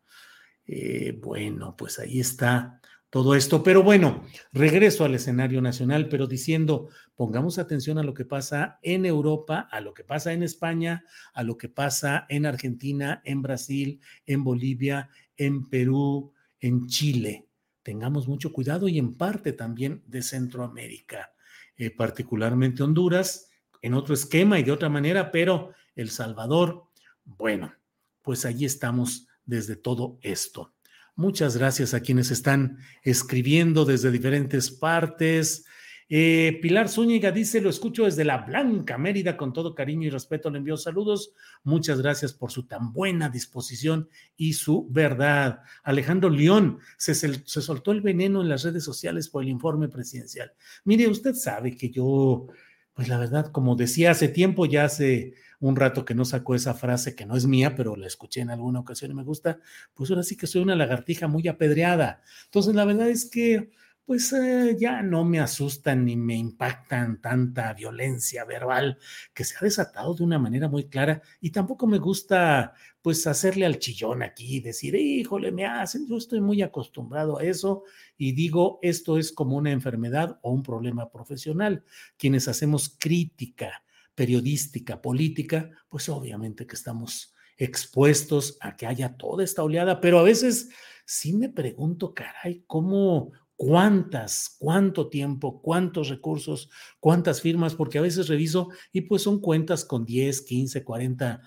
bueno, 1.21 1.75
pues 1.75 1.99
ahí 1.99 2.19
está 2.19 2.79
todo 3.09 3.35
esto. 3.35 3.63
Pero 3.63 3.83
bueno, 3.83 4.23
regreso 4.53 5.03
al 5.03 5.15
escenario 5.15 5.61
nacional, 5.61 6.07
pero 6.09 6.27
diciendo, 6.27 6.89
pongamos 7.19 7.59
atención 7.59 7.97
a 7.97 8.03
lo 8.03 8.13
que 8.13 8.23
pasa 8.23 8.79
en 8.81 9.05
Europa, 9.05 9.67
a 9.73 9.81
lo 9.81 9.93
que 9.93 10.05
pasa 10.05 10.31
en 10.31 10.41
España, 10.41 11.03
a 11.33 11.43
lo 11.43 11.57
que 11.57 11.67
pasa 11.67 12.25
en 12.29 12.45
Argentina, 12.45 13.21
en 13.25 13.41
Brasil, 13.41 13.99
en 14.25 14.41
Bolivia, 14.45 15.09
en 15.35 15.67
Perú, 15.67 16.31
en 16.61 16.88
Chile. 16.88 17.49
Tengamos 17.83 18.29
mucho 18.29 18.53
cuidado 18.53 18.88
y 18.88 18.97
en 18.97 19.15
parte 19.15 19.51
también 19.51 20.01
de 20.07 20.21
Centroamérica, 20.21 21.33
eh, 21.75 21.91
particularmente 21.91 22.83
Honduras, 22.83 23.49
en 23.81 23.95
otro 23.95 24.13
esquema 24.13 24.57
y 24.57 24.63
de 24.63 24.71
otra 24.71 24.88
manera, 24.88 25.29
pero 25.29 25.73
El 25.97 26.11
Salvador, 26.11 26.85
bueno, 27.25 27.73
pues 28.21 28.45
allí 28.45 28.63
estamos 28.63 29.27
desde 29.43 29.75
todo 29.75 30.19
esto. 30.21 30.73
Muchas 31.17 31.57
gracias 31.57 31.93
a 31.93 31.99
quienes 31.99 32.31
están 32.31 32.77
escribiendo 33.03 33.83
desde 33.83 34.09
diferentes 34.09 34.71
partes. 34.71 35.65
Eh, 36.11 36.57
Pilar 36.59 36.89
Zúñiga 36.89 37.31
dice, 37.31 37.61
lo 37.61 37.69
escucho 37.69 38.05
desde 38.05 38.25
la 38.25 38.39
Blanca 38.39 38.97
Mérida, 38.97 39.37
con 39.37 39.53
todo 39.53 39.75
cariño 39.75 40.07
y 40.07 40.09
respeto 40.09 40.49
le 40.49 40.57
envío 40.57 40.75
saludos. 40.75 41.33
Muchas 41.63 42.01
gracias 42.01 42.33
por 42.33 42.51
su 42.51 42.65
tan 42.65 42.91
buena 42.93 43.29
disposición 43.29 44.09
y 44.35 44.53
su 44.53 44.87
verdad. 44.89 45.61
Alejandro 45.83 46.31
León, 46.31 46.79
se, 46.97 47.13
se 47.13 47.61
soltó 47.61 47.91
el 47.91 48.01
veneno 48.01 48.41
en 48.41 48.49
las 48.49 48.63
redes 48.63 48.83
sociales 48.83 49.29
por 49.29 49.43
el 49.43 49.49
informe 49.49 49.87
presidencial. 49.87 50.51
Mire, 50.83 51.07
usted 51.07 51.35
sabe 51.35 51.77
que 51.77 51.91
yo, 51.91 52.47
pues 52.95 53.07
la 53.07 53.19
verdad, 53.19 53.51
como 53.51 53.75
decía 53.75 54.09
hace 54.09 54.29
tiempo, 54.29 54.65
ya 54.65 54.85
hace 54.85 55.35
un 55.59 55.75
rato 55.75 56.05
que 56.05 56.15
no 56.15 56.25
sacó 56.25 56.55
esa 56.55 56.73
frase 56.73 57.15
que 57.15 57.27
no 57.27 57.35
es 57.35 57.45
mía, 57.45 57.75
pero 57.75 57.95
la 57.95 58.07
escuché 58.07 58.41
en 58.41 58.49
alguna 58.49 58.79
ocasión 58.79 59.11
y 59.11 59.13
me 59.13 59.23
gusta, 59.23 59.59
pues 59.93 60.09
ahora 60.09 60.23
sí 60.23 60.37
que 60.37 60.47
soy 60.47 60.61
una 60.61 60.75
lagartija 60.75 61.27
muy 61.27 61.47
apedreada. 61.47 62.23
Entonces, 62.45 62.73
la 62.73 62.85
verdad 62.85 63.09
es 63.09 63.29
que 63.29 63.69
pues 64.09 64.33
eh, 64.33 64.75
ya 64.79 65.03
no 65.03 65.23
me 65.23 65.39
asustan 65.39 66.03
ni 66.03 66.15
me 66.15 66.35
impactan 66.35 67.21
tanta 67.21 67.71
violencia 67.75 68.43
verbal 68.43 68.97
que 69.35 69.43
se 69.43 69.55
ha 69.55 69.59
desatado 69.59 70.15
de 70.15 70.23
una 70.23 70.39
manera 70.39 70.67
muy 70.67 70.89
clara 70.89 71.21
y 71.39 71.51
tampoco 71.51 71.85
me 71.85 71.99
gusta 71.99 72.73
pues 73.03 73.27
hacerle 73.27 73.67
al 73.67 73.77
chillón 73.77 74.23
aquí, 74.23 74.61
decir, 74.61 74.95
híjole, 74.95 75.51
me 75.51 75.67
hacen, 75.67 76.07
yo 76.07 76.17
estoy 76.17 76.41
muy 76.41 76.63
acostumbrado 76.63 77.37
a 77.37 77.43
eso 77.43 77.83
y 78.17 78.31
digo, 78.31 78.79
esto 78.81 79.19
es 79.19 79.31
como 79.31 79.57
una 79.57 79.69
enfermedad 79.69 80.39
o 80.41 80.53
un 80.53 80.63
problema 80.63 81.11
profesional. 81.11 81.83
Quienes 82.17 82.47
hacemos 82.47 82.89
crítica 82.97 83.83
periodística, 84.15 85.03
política, 85.03 85.69
pues 85.87 86.09
obviamente 86.09 86.65
que 86.65 86.75
estamos 86.75 87.35
expuestos 87.57 88.57
a 88.59 88.75
que 88.75 88.87
haya 88.87 89.17
toda 89.17 89.43
esta 89.43 89.61
oleada, 89.61 90.01
pero 90.01 90.17
a 90.17 90.23
veces 90.23 90.69
sí 91.05 91.33
me 91.33 91.49
pregunto, 91.49 92.13
caray, 92.13 92.63
¿cómo 92.67 93.31
cuántas, 93.59 94.55
cuánto 94.57 95.09
tiempo, 95.09 95.61
cuántos 95.61 96.07
recursos, 96.07 96.69
cuántas 97.01 97.41
firmas, 97.41 97.75
porque 97.75 97.97
a 97.97 98.01
veces 98.01 98.29
reviso 98.29 98.69
y 98.93 99.01
pues 99.01 99.23
son 99.23 99.41
cuentas 99.41 99.83
con 99.83 100.05
10, 100.05 100.43
15, 100.43 100.81
40 100.85 101.41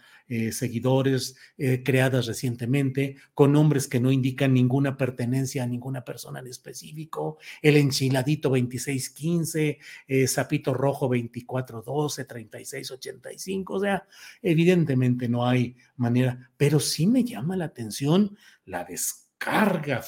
seguidores 0.53 1.37
eh, 1.57 1.83
creadas 1.83 2.27
recientemente, 2.27 3.17
con 3.33 3.53
nombres 3.53 3.89
que 3.89 3.99
no 3.99 4.13
indican 4.13 4.53
ninguna 4.53 4.97
pertenencia 4.99 5.63
a 5.63 5.67
ninguna 5.67 6.05
persona 6.05 6.41
en 6.41 6.49
específico, 6.49 7.39
el 7.63 7.79
enchiladito 7.79 8.51
2615, 8.51 9.79
eh, 10.07 10.29
Zapito 10.29 10.75
Rojo 10.75 11.07
2412, 11.07 12.25
3685, 12.27 13.75
o 13.75 13.81
sea, 13.81 14.07
evidentemente 14.43 15.31
no 15.31 15.47
hay 15.47 15.77
manera, 15.97 16.51
pero 16.59 16.79
sí 16.79 17.07
me 17.07 17.25
llama 17.25 17.57
la 17.57 17.67
atención 17.67 18.37
la 18.67 18.85
descarga 18.85 20.03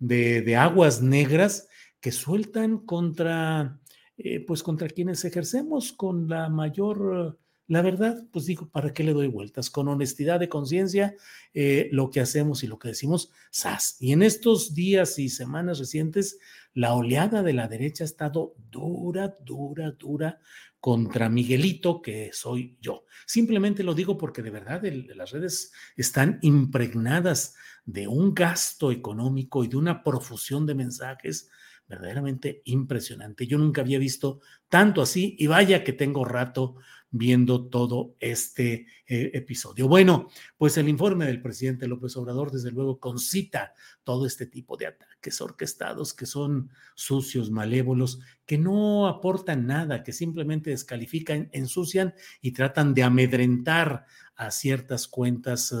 de, 0.00 0.56
aguas 0.56 1.02
negras 1.02 1.68
que 2.00 2.10
sueltan 2.10 2.78
contra, 2.78 3.78
eh, 4.16 4.44
pues 4.44 4.62
contra 4.62 4.88
quienes 4.88 5.24
ejercemos 5.24 5.92
con 5.92 6.28
la 6.28 6.48
mayor, 6.48 7.38
la 7.68 7.82
verdad, 7.82 8.26
pues 8.32 8.46
digo, 8.46 8.68
¿para 8.68 8.92
qué 8.92 9.04
le 9.04 9.12
doy 9.12 9.28
vueltas? 9.28 9.70
Con 9.70 9.86
honestidad 9.86 10.40
de 10.40 10.48
conciencia, 10.48 11.14
eh, 11.54 11.88
lo 11.92 12.10
que 12.10 12.20
hacemos 12.20 12.64
y 12.64 12.66
lo 12.66 12.78
que 12.78 12.88
decimos, 12.88 13.30
sas. 13.50 13.96
Y 14.00 14.12
en 14.12 14.22
estos 14.22 14.74
días 14.74 15.18
y 15.18 15.28
semanas 15.28 15.78
recientes, 15.78 16.38
la 16.72 16.94
oleada 16.94 17.42
de 17.42 17.52
la 17.52 17.68
derecha 17.68 18.02
ha 18.02 18.06
estado 18.06 18.54
dura, 18.70 19.36
dura, 19.44 19.92
dura 19.92 20.40
contra 20.80 21.28
Miguelito, 21.28 22.00
que 22.00 22.30
soy 22.32 22.76
yo. 22.80 23.04
Simplemente 23.26 23.84
lo 23.84 23.94
digo 23.94 24.16
porque 24.16 24.42
de 24.42 24.50
verdad 24.50 24.82
las 25.14 25.30
redes 25.30 25.72
están 25.96 26.38
impregnadas 26.42 27.54
de 27.84 28.08
un 28.08 28.34
gasto 28.34 28.90
económico 28.90 29.62
y 29.62 29.68
de 29.68 29.76
una 29.76 30.02
profusión 30.02 30.66
de 30.66 30.74
mensajes 30.74 31.50
verdaderamente 31.86 32.62
impresionante. 32.64 33.46
Yo 33.46 33.58
nunca 33.58 33.80
había 33.80 33.98
visto 33.98 34.40
tanto 34.68 35.02
así 35.02 35.36
y 35.38 35.48
vaya 35.48 35.82
que 35.82 35.92
tengo 35.92 36.24
rato 36.24 36.76
viendo 37.10 37.66
todo 37.66 38.14
este 38.20 38.86
eh, 39.06 39.30
episodio. 39.34 39.88
Bueno, 39.88 40.28
pues 40.56 40.76
el 40.76 40.88
informe 40.88 41.26
del 41.26 41.42
presidente 41.42 41.88
López 41.88 42.16
Obrador, 42.16 42.52
desde 42.52 42.70
luego, 42.70 43.00
concita 43.00 43.74
todo 44.04 44.26
este 44.26 44.46
tipo 44.46 44.76
de 44.76 44.86
ataques 44.86 45.40
orquestados 45.40 46.14
que 46.14 46.26
son 46.26 46.70
sucios, 46.94 47.50
malévolos, 47.50 48.20
que 48.46 48.58
no 48.58 49.08
aportan 49.08 49.66
nada, 49.66 50.02
que 50.02 50.12
simplemente 50.12 50.70
descalifican, 50.70 51.48
ensucian 51.52 52.14
y 52.40 52.52
tratan 52.52 52.94
de 52.94 53.02
amedrentar 53.02 54.06
a 54.36 54.50
ciertas 54.50 55.08
cuentas 55.08 55.74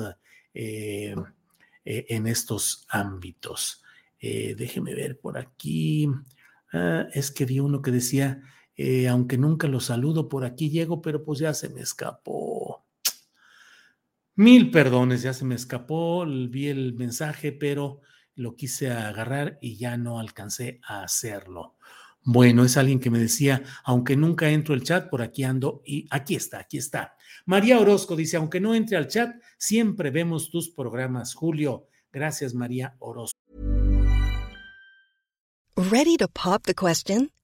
eh, 0.52 1.14
eh, 1.84 2.06
en 2.08 2.26
estos 2.26 2.86
ámbitos. 2.88 3.82
déjeme 4.20 4.94
ver 4.94 5.18
por 5.18 5.38
aquí. 5.38 6.08
Ah, 6.72 7.08
es 7.12 7.30
que 7.30 7.44
vi 7.44 7.58
uno 7.60 7.82
que 7.82 7.90
decía, 7.90 8.42
eh, 8.82 9.08
aunque 9.08 9.36
nunca 9.36 9.68
lo 9.68 9.78
saludo, 9.78 10.26
por 10.26 10.42
aquí 10.42 10.70
llego, 10.70 11.02
pero 11.02 11.22
pues 11.22 11.38
ya 11.38 11.52
se 11.52 11.68
me 11.68 11.82
escapó. 11.82 12.86
Mil 14.36 14.70
perdones, 14.70 15.20
ya 15.20 15.34
se 15.34 15.44
me 15.44 15.54
escapó, 15.54 16.24
vi 16.24 16.68
el 16.68 16.94
mensaje, 16.94 17.52
pero 17.52 18.00
lo 18.36 18.56
quise 18.56 18.90
agarrar 18.90 19.58
y 19.60 19.76
ya 19.76 19.98
no 19.98 20.18
alcancé 20.18 20.80
a 20.82 21.02
hacerlo. 21.02 21.76
Bueno, 22.22 22.64
es 22.64 22.78
alguien 22.78 23.00
que 23.00 23.10
me 23.10 23.18
decía, 23.18 23.62
aunque 23.84 24.16
nunca 24.16 24.48
entro 24.48 24.72
al 24.72 24.82
chat, 24.82 25.10
por 25.10 25.20
aquí 25.20 25.44
ando 25.44 25.82
y 25.84 26.06
aquí 26.10 26.34
está, 26.34 26.60
aquí 26.60 26.78
está. 26.78 27.16
María 27.44 27.78
Orozco 27.78 28.16
dice, 28.16 28.38
aunque 28.38 28.60
no 28.60 28.74
entre 28.74 28.96
al 28.96 29.08
chat, 29.08 29.36
siempre 29.58 30.10
vemos 30.10 30.48
tus 30.48 30.70
programas, 30.70 31.34
Julio. 31.34 31.86
Gracias, 32.10 32.54
María 32.54 32.96
Orozco. 32.98 33.38
Ready 35.76 36.16
to 36.16 36.28
pop 36.28 36.62
the 36.64 36.74
question? 36.74 37.30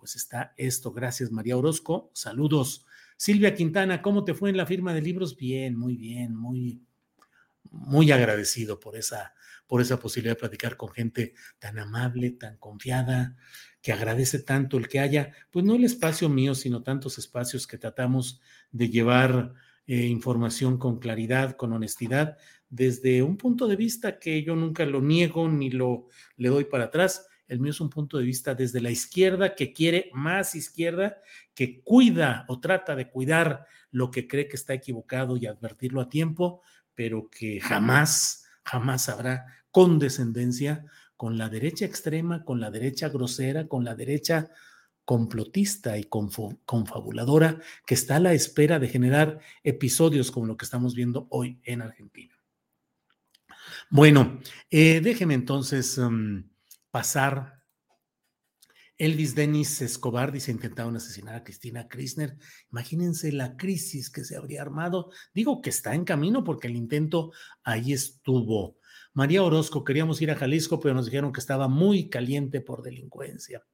pues 0.00 0.16
está 0.16 0.54
esto. 0.56 0.90
Gracias, 0.92 1.30
María 1.30 1.58
Orozco. 1.58 2.10
Saludos. 2.14 2.86
Silvia 3.18 3.54
Quintana, 3.54 4.00
¿cómo 4.00 4.24
te 4.24 4.32
fue 4.32 4.48
en 4.48 4.56
la 4.56 4.64
firma 4.64 4.94
de 4.94 5.02
libros? 5.02 5.36
Bien, 5.36 5.76
muy 5.76 5.94
bien, 5.94 6.34
muy, 6.34 6.82
muy 7.70 8.10
agradecido 8.10 8.80
por 8.80 8.96
esa, 8.96 9.34
por 9.66 9.82
esa 9.82 10.00
posibilidad 10.00 10.36
de 10.36 10.40
platicar 10.40 10.78
con 10.78 10.88
gente 10.88 11.34
tan 11.58 11.78
amable, 11.78 12.30
tan 12.30 12.56
confiada, 12.56 13.36
que 13.82 13.92
agradece 13.92 14.38
tanto 14.38 14.78
el 14.78 14.88
que 14.88 15.00
haya, 15.00 15.32
pues 15.50 15.66
no 15.66 15.74
el 15.74 15.84
espacio 15.84 16.30
mío, 16.30 16.54
sino 16.54 16.82
tantos 16.82 17.18
espacios 17.18 17.66
que 17.66 17.76
tratamos 17.76 18.40
de 18.72 18.88
llevar 18.88 19.52
eh, 19.86 20.06
información 20.06 20.78
con 20.78 20.98
claridad, 20.98 21.56
con 21.56 21.74
honestidad, 21.74 22.38
desde 22.70 23.22
un 23.22 23.36
punto 23.36 23.66
de 23.66 23.76
vista 23.76 24.18
que 24.18 24.42
yo 24.42 24.56
nunca 24.56 24.86
lo 24.86 25.02
niego 25.02 25.46
ni 25.48 25.70
lo 25.70 26.06
le 26.36 26.48
doy 26.48 26.64
para 26.64 26.84
atrás, 26.84 27.26
el 27.50 27.58
mío 27.58 27.72
es 27.72 27.80
un 27.80 27.90
punto 27.90 28.16
de 28.16 28.24
vista 28.24 28.54
desde 28.54 28.80
la 28.80 28.92
izquierda 28.92 29.56
que 29.56 29.72
quiere 29.72 30.08
más 30.14 30.54
izquierda, 30.54 31.20
que 31.52 31.82
cuida 31.82 32.44
o 32.46 32.60
trata 32.60 32.94
de 32.94 33.10
cuidar 33.10 33.66
lo 33.90 34.12
que 34.12 34.28
cree 34.28 34.46
que 34.46 34.54
está 34.54 34.72
equivocado 34.72 35.36
y 35.36 35.46
advertirlo 35.46 36.00
a 36.00 36.08
tiempo, 36.08 36.62
pero 36.94 37.28
que 37.28 37.60
jamás, 37.60 38.44
jamás 38.64 39.08
habrá 39.08 39.46
condescendencia 39.72 40.84
con 41.16 41.38
la 41.38 41.48
derecha 41.48 41.84
extrema, 41.84 42.44
con 42.44 42.60
la 42.60 42.70
derecha 42.70 43.08
grosera, 43.08 43.66
con 43.66 43.84
la 43.84 43.96
derecha 43.96 44.48
complotista 45.04 45.98
y 45.98 46.04
confabuladora 46.04 47.58
que 47.84 47.94
está 47.94 48.16
a 48.16 48.20
la 48.20 48.32
espera 48.32 48.78
de 48.78 48.86
generar 48.86 49.40
episodios 49.64 50.30
como 50.30 50.46
lo 50.46 50.56
que 50.56 50.66
estamos 50.66 50.94
viendo 50.94 51.26
hoy 51.30 51.58
en 51.64 51.82
Argentina. 51.82 52.38
Bueno, 53.90 54.38
eh, 54.70 55.00
déjenme 55.00 55.34
entonces... 55.34 55.98
Mm, 55.98 56.44
pasar 56.90 57.60
Elvis 59.00 59.34
Denis 59.34 59.80
Escobar 59.80 60.30
dice 60.30 60.50
intentaron 60.50 60.94
asesinar 60.94 61.34
a 61.34 61.42
Cristina 61.42 61.88
Kirchner. 61.88 62.36
Imagínense 62.70 63.32
la 63.32 63.56
crisis 63.56 64.10
que 64.10 64.24
se 64.24 64.36
habría 64.36 64.60
armado. 64.60 65.10
Digo 65.32 65.62
que 65.62 65.70
está 65.70 65.94
en 65.94 66.04
camino 66.04 66.44
porque 66.44 66.68
el 66.68 66.76
intento 66.76 67.32
ahí 67.64 67.94
estuvo. 67.94 68.76
María 69.14 69.42
Orozco, 69.42 69.84
queríamos 69.84 70.20
ir 70.20 70.30
a 70.30 70.36
Jalisco, 70.36 70.80
pero 70.80 70.94
nos 70.94 71.06
dijeron 71.06 71.32
que 71.32 71.40
estaba 71.40 71.66
muy 71.66 72.10
caliente 72.10 72.60
por 72.60 72.82
delincuencia. 72.82 73.64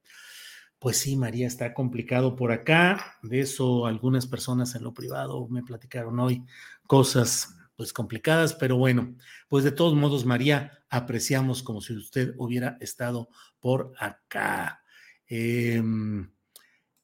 Pues 0.79 0.95
sí, 0.95 1.17
María, 1.17 1.47
está 1.47 1.73
complicado 1.73 2.37
por 2.37 2.53
acá. 2.53 3.17
De 3.21 3.41
eso 3.41 3.85
algunas 3.85 4.27
personas 4.27 4.75
en 4.75 4.83
lo 4.83 4.93
privado 4.93 5.45
me 5.49 5.61
platicaron 5.61 6.21
hoy 6.21 6.45
cosas 6.87 7.56
pues 7.77 7.93
complicadas, 7.93 8.55
pero 8.55 8.75
bueno, 8.75 9.15
pues 9.47 9.63
de 9.63 9.71
todos 9.71 9.93
modos, 9.93 10.25
María, 10.25 10.83
apreciamos 10.89 11.61
como 11.61 11.79
si 11.79 11.93
usted 11.93 12.33
hubiera 12.37 12.75
estado 12.81 13.29
por 13.59 13.93
acá. 13.99 14.81
Em, 15.27 16.31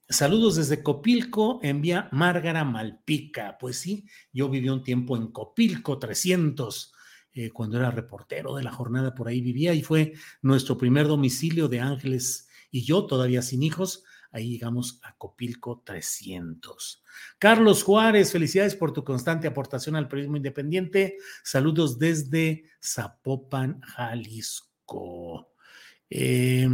saludos 0.09 0.55
desde 0.55 0.81
Copilco, 0.81 1.59
envía 1.61 2.09
Márgara 2.11 2.65
Malpica. 2.65 3.55
Pues 3.59 3.77
sí, 3.77 4.05
yo 4.33 4.49
viví 4.49 4.67
un 4.67 4.83
tiempo 4.83 5.15
en 5.15 5.27
Copilco 5.27 5.99
300, 5.99 6.91
eh, 7.33 7.51
cuando 7.51 7.77
era 7.77 7.91
reportero 7.91 8.55
de 8.55 8.63
la 8.63 8.71
jornada, 8.71 9.13
por 9.13 9.27
ahí 9.27 9.41
vivía 9.41 9.75
y 9.75 9.83
fue 9.83 10.13
nuestro 10.41 10.75
primer 10.75 11.07
domicilio 11.07 11.67
de 11.67 11.81
Ángeles 11.81 12.49
y 12.71 12.81
yo, 12.83 13.05
todavía 13.05 13.43
sin 13.43 13.61
hijos. 13.61 14.05
Ahí 14.33 14.49
llegamos 14.49 14.99
a 15.03 15.15
Copilco 15.15 15.83
300. 15.85 17.03
Carlos 17.37 17.83
Juárez, 17.83 18.31
felicidades 18.31 18.75
por 18.75 18.91
tu 18.91 19.03
constante 19.03 19.47
aportación 19.47 19.95
al 19.95 20.07
periodismo 20.07 20.37
independiente. 20.37 21.17
Saludos 21.43 21.99
desde 21.99 22.65
Zapopan, 22.83 23.79
Jalisco. 23.81 25.53
Eh, 26.09 26.67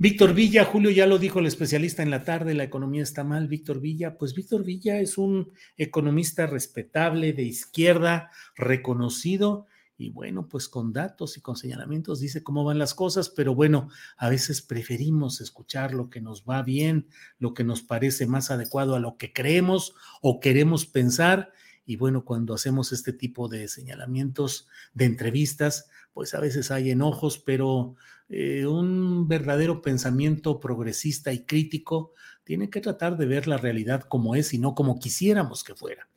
Víctor 0.00 0.32
Villa, 0.32 0.64
Julio 0.64 0.90
ya 0.90 1.06
lo 1.06 1.18
dijo 1.18 1.40
el 1.40 1.46
especialista 1.46 2.02
en 2.02 2.10
la 2.10 2.24
tarde, 2.24 2.54
la 2.54 2.64
economía 2.64 3.02
está 3.02 3.24
mal. 3.24 3.46
Víctor 3.48 3.80
Villa, 3.80 4.16
pues 4.16 4.32
Víctor 4.32 4.64
Villa 4.64 5.00
es 5.00 5.18
un 5.18 5.52
economista 5.76 6.46
respetable, 6.46 7.34
de 7.34 7.42
izquierda, 7.42 8.30
reconocido 8.56 9.66
y 10.00 10.10
bueno, 10.10 10.46
pues 10.48 10.68
con 10.68 10.92
datos 10.92 11.36
y 11.36 11.40
con 11.40 11.56
señalamientos 11.56 12.20
dice 12.20 12.44
cómo 12.44 12.62
van 12.62 12.78
las 12.78 12.94
cosas, 12.94 13.30
pero 13.30 13.56
bueno, 13.56 13.88
a 14.16 14.28
veces 14.28 14.62
preferimos 14.62 15.40
escuchar 15.40 15.92
lo 15.92 16.08
que 16.08 16.20
nos 16.20 16.44
va 16.44 16.62
bien, 16.62 17.08
lo 17.40 17.52
que 17.52 17.64
nos 17.64 17.82
parece 17.82 18.28
más 18.28 18.52
adecuado 18.52 18.94
a 18.94 19.00
lo 19.00 19.16
que 19.16 19.32
creemos 19.32 19.94
o 20.22 20.38
queremos 20.38 20.86
pensar. 20.86 21.52
Y 21.84 21.96
bueno, 21.96 22.24
cuando 22.24 22.54
hacemos 22.54 22.92
este 22.92 23.12
tipo 23.12 23.48
de 23.48 23.66
señalamientos, 23.66 24.68
de 24.94 25.06
entrevistas, 25.06 25.90
pues 26.12 26.32
a 26.32 26.40
veces 26.40 26.70
hay 26.70 26.92
enojos, 26.92 27.40
pero 27.40 27.96
eh, 28.28 28.66
un 28.66 29.26
verdadero 29.26 29.82
pensamiento 29.82 30.60
progresista 30.60 31.32
y 31.32 31.44
crítico 31.44 32.12
tiene 32.44 32.70
que 32.70 32.80
tratar 32.80 33.16
de 33.16 33.26
ver 33.26 33.48
la 33.48 33.56
realidad 33.56 34.02
como 34.02 34.36
es 34.36 34.54
y 34.54 34.58
no 34.58 34.76
como 34.76 35.00
quisiéramos 35.00 35.64
que 35.64 35.74
fuera. 35.74 36.07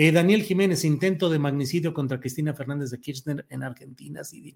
Eh, 0.00 0.12
Daniel 0.12 0.44
Jiménez, 0.44 0.84
intento 0.84 1.28
de 1.28 1.40
magnicidio 1.40 1.92
contra 1.92 2.20
Cristina 2.20 2.54
Fernández 2.54 2.92
de 2.92 3.00
Kirchner 3.00 3.44
en 3.48 3.64
Argentina. 3.64 4.22
Sí, 4.22 4.54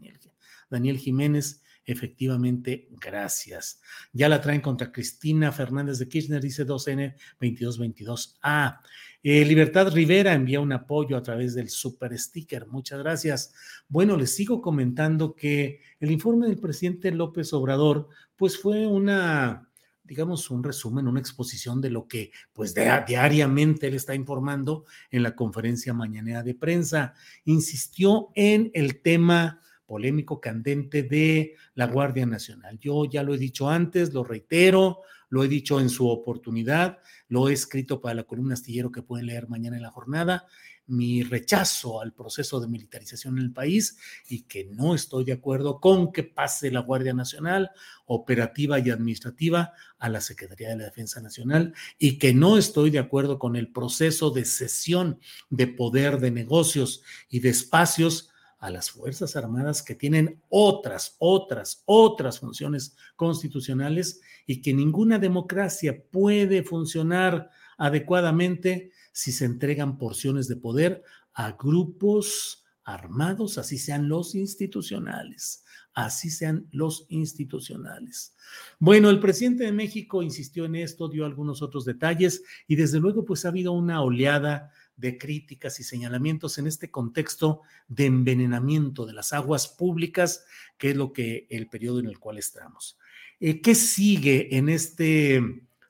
Daniel, 0.70 0.98
Jiménez, 0.98 1.64
efectivamente, 1.84 2.86
gracias. 3.00 3.80
Ya 4.12 4.28
la 4.28 4.40
traen 4.40 4.60
contra 4.60 4.92
Cristina 4.92 5.50
Fernández 5.50 5.98
de 5.98 6.06
Kirchner, 6.06 6.40
dice 6.40 6.64
2N 6.64 7.16
2222A. 7.40 8.78
Eh, 9.24 9.44
Libertad 9.44 9.92
Rivera 9.92 10.32
envía 10.32 10.60
un 10.60 10.70
apoyo 10.70 11.16
a 11.16 11.22
través 11.22 11.56
del 11.56 11.70
super 11.70 12.16
sticker. 12.16 12.68
Muchas 12.68 13.00
gracias. 13.00 13.52
Bueno, 13.88 14.16
les 14.16 14.32
sigo 14.36 14.62
comentando 14.62 15.34
que 15.34 15.80
el 15.98 16.12
informe 16.12 16.46
del 16.46 16.60
presidente 16.60 17.10
López 17.10 17.52
Obrador, 17.52 18.08
pues 18.36 18.56
fue 18.56 18.86
una, 18.86 19.71
digamos, 20.12 20.50
un 20.50 20.62
resumen, 20.62 21.08
una 21.08 21.20
exposición 21.20 21.80
de 21.80 21.88
lo 21.88 22.06
que, 22.06 22.32
pues, 22.52 22.74
diariamente 22.74 23.86
él 23.86 23.94
está 23.94 24.14
informando 24.14 24.84
en 25.10 25.22
la 25.22 25.34
conferencia 25.34 25.94
mañanera 25.94 26.42
de 26.42 26.54
prensa. 26.54 27.14
Insistió 27.46 28.28
en 28.34 28.70
el 28.74 29.00
tema 29.00 29.62
polémico 29.86 30.38
candente 30.38 31.02
de 31.02 31.54
la 31.74 31.86
Guardia 31.86 32.26
Nacional. 32.26 32.78
Yo 32.78 33.06
ya 33.06 33.22
lo 33.22 33.32
he 33.32 33.38
dicho 33.38 33.70
antes, 33.70 34.12
lo 34.12 34.22
reitero, 34.22 34.98
lo 35.32 35.42
he 35.42 35.48
dicho 35.48 35.80
en 35.80 35.88
su 35.88 36.10
oportunidad, 36.10 36.98
lo 37.28 37.48
he 37.48 37.54
escrito 37.54 38.02
para 38.02 38.16
la 38.16 38.24
columna 38.24 38.52
astillero 38.52 38.92
que 38.92 39.00
pueden 39.00 39.24
leer 39.24 39.48
mañana 39.48 39.76
en 39.78 39.82
la 39.82 39.90
jornada, 39.90 40.46
mi 40.86 41.22
rechazo 41.22 42.02
al 42.02 42.12
proceso 42.12 42.60
de 42.60 42.68
militarización 42.68 43.38
en 43.38 43.44
el 43.44 43.50
país 43.50 43.96
y 44.28 44.42
que 44.42 44.66
no 44.66 44.94
estoy 44.94 45.24
de 45.24 45.32
acuerdo 45.32 45.80
con 45.80 46.12
que 46.12 46.22
pase 46.22 46.70
la 46.70 46.80
Guardia 46.80 47.14
Nacional 47.14 47.70
operativa 48.04 48.78
y 48.78 48.90
administrativa 48.90 49.72
a 49.98 50.10
la 50.10 50.20
Secretaría 50.20 50.68
de 50.68 50.76
la 50.76 50.84
Defensa 50.84 51.22
Nacional 51.22 51.72
y 51.98 52.18
que 52.18 52.34
no 52.34 52.58
estoy 52.58 52.90
de 52.90 52.98
acuerdo 52.98 53.38
con 53.38 53.56
el 53.56 53.72
proceso 53.72 54.32
de 54.32 54.44
cesión 54.44 55.18
de 55.48 55.66
poder 55.66 56.20
de 56.20 56.30
negocios 56.30 57.02
y 57.30 57.40
de 57.40 57.48
espacios 57.48 58.31
a 58.62 58.70
las 58.70 58.92
Fuerzas 58.92 59.34
Armadas 59.34 59.82
que 59.82 59.96
tienen 59.96 60.40
otras, 60.48 61.16
otras, 61.18 61.82
otras 61.84 62.38
funciones 62.38 62.96
constitucionales 63.16 64.20
y 64.46 64.62
que 64.62 64.72
ninguna 64.72 65.18
democracia 65.18 66.00
puede 66.12 66.62
funcionar 66.62 67.50
adecuadamente 67.76 68.92
si 69.10 69.32
se 69.32 69.46
entregan 69.46 69.98
porciones 69.98 70.46
de 70.46 70.54
poder 70.54 71.02
a 71.34 71.50
grupos 71.52 72.64
armados, 72.84 73.58
así 73.58 73.78
sean 73.78 74.08
los 74.08 74.36
institucionales, 74.36 75.64
así 75.92 76.30
sean 76.30 76.68
los 76.70 77.06
institucionales. 77.08 78.36
Bueno, 78.78 79.10
el 79.10 79.18
presidente 79.18 79.64
de 79.64 79.72
México 79.72 80.22
insistió 80.22 80.66
en 80.66 80.76
esto, 80.76 81.08
dio 81.08 81.24
algunos 81.24 81.62
otros 81.62 81.84
detalles 81.84 82.44
y 82.68 82.76
desde 82.76 83.00
luego 83.00 83.24
pues 83.24 83.44
ha 83.44 83.48
habido 83.48 83.72
una 83.72 84.02
oleada 84.02 84.70
de 84.96 85.18
críticas 85.18 85.80
y 85.80 85.84
señalamientos 85.84 86.58
en 86.58 86.66
este 86.66 86.90
contexto 86.90 87.62
de 87.88 88.06
envenenamiento 88.06 89.06
de 89.06 89.12
las 89.12 89.32
aguas 89.32 89.68
públicas, 89.68 90.44
que 90.78 90.90
es 90.90 90.96
lo 90.96 91.12
que 91.12 91.46
el 91.50 91.68
periodo 91.68 92.00
en 92.00 92.06
el 92.06 92.18
cual 92.18 92.38
estamos. 92.38 92.98
Eh, 93.40 93.60
¿Qué 93.60 93.74
sigue 93.74 94.56
en 94.56 94.68
este 94.68 95.42